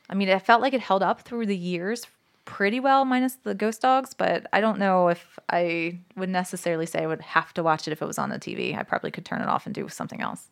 [0.10, 2.06] I mean, it felt like it held up through the years
[2.48, 7.04] pretty well, minus the ghost dogs, but I don't know if I would necessarily say
[7.04, 8.76] I would have to watch it if it was on the TV.
[8.76, 10.50] I probably could turn it off and do something else.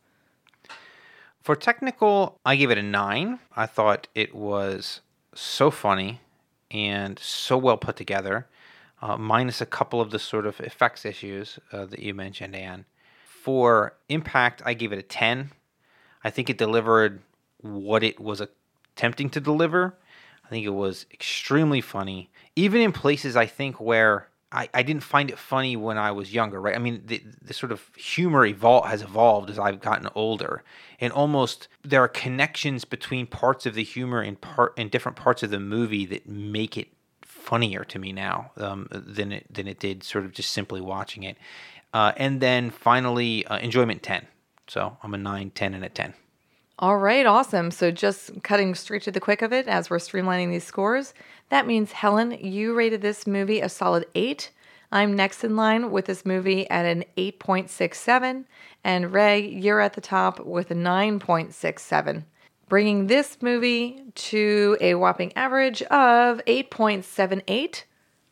[1.41, 3.39] For technical, I gave it a nine.
[3.55, 5.01] I thought it was
[5.33, 6.19] so funny
[6.69, 8.47] and so well put together,
[9.01, 12.85] uh, minus a couple of the sort of effects issues uh, that you mentioned, Anne.
[13.45, 15.51] For impact, I gave it a 10.
[16.23, 17.21] I think it delivered
[17.61, 19.93] what it was attempting to deliver.
[20.43, 25.03] I think it was extremely funny, even in places I think where I, I didn't
[25.03, 26.73] find it funny when I was younger, right?
[26.73, 30.63] I mean, the, the sort of humor evol- has evolved as I've gotten older,
[30.99, 35.43] and almost there are connections between parts of the humor and part in different parts
[35.43, 36.87] of the movie that make it
[37.45, 41.21] funnier to me now um, than it than it did sort of just simply watching
[41.21, 41.37] it.
[41.95, 44.27] Uh, and then finally, uh, enjoyment ten.
[44.67, 46.13] So I'm a 9, 10, and a ten.
[46.77, 47.71] All right, awesome.
[47.71, 51.13] So just cutting straight to the quick of it as we're streamlining these scores.
[51.47, 54.51] That means Helen, you rated this movie a solid 8.
[54.91, 58.43] I'm next in line with this movie at an 8.67
[58.83, 62.23] and Ray, you're at the top with a 9.67,
[62.67, 67.83] bringing this movie to a whopping average of 8.78.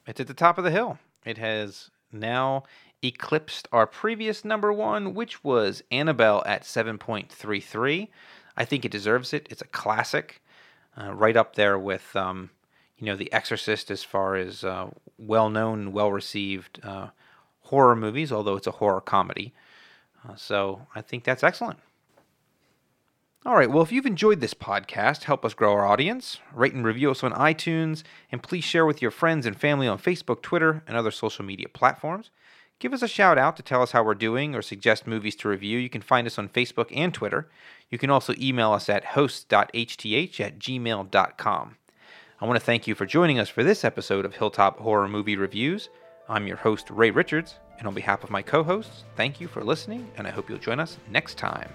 [0.06, 1.00] It's at the top of the hill.
[1.26, 2.64] It has now
[3.04, 8.08] eclipsed our previous number one, which was Annabelle at 7.33.
[8.56, 9.48] I think it deserves it.
[9.50, 10.42] It's a classic,
[10.98, 12.52] uh, right up there with, um,
[12.98, 17.08] you know, The Exorcist as far as uh, well-known, well-received uh,
[17.62, 18.32] horror movies.
[18.32, 19.54] Although it's a horror comedy,
[20.28, 21.80] uh, so I think that's excellent.
[23.46, 26.40] All right, well, if you've enjoyed this podcast, help us grow our audience.
[26.54, 29.98] Rate and review us on iTunes, and please share with your friends and family on
[30.00, 32.30] Facebook, Twitter, and other social media platforms.
[32.84, 35.48] Give us a shout out to tell us how we're doing or suggest movies to
[35.48, 35.80] review.
[35.80, 37.48] You can find us on Facebook and Twitter.
[37.90, 41.78] You can also email us at host.hth at gmail.com.
[42.42, 45.38] I want to thank you for joining us for this episode of Hilltop Horror Movie
[45.38, 45.88] Reviews.
[46.28, 49.64] I'm your host, Ray Richards, and on behalf of my co hosts, thank you for
[49.64, 51.70] listening, and I hope you'll join us next time.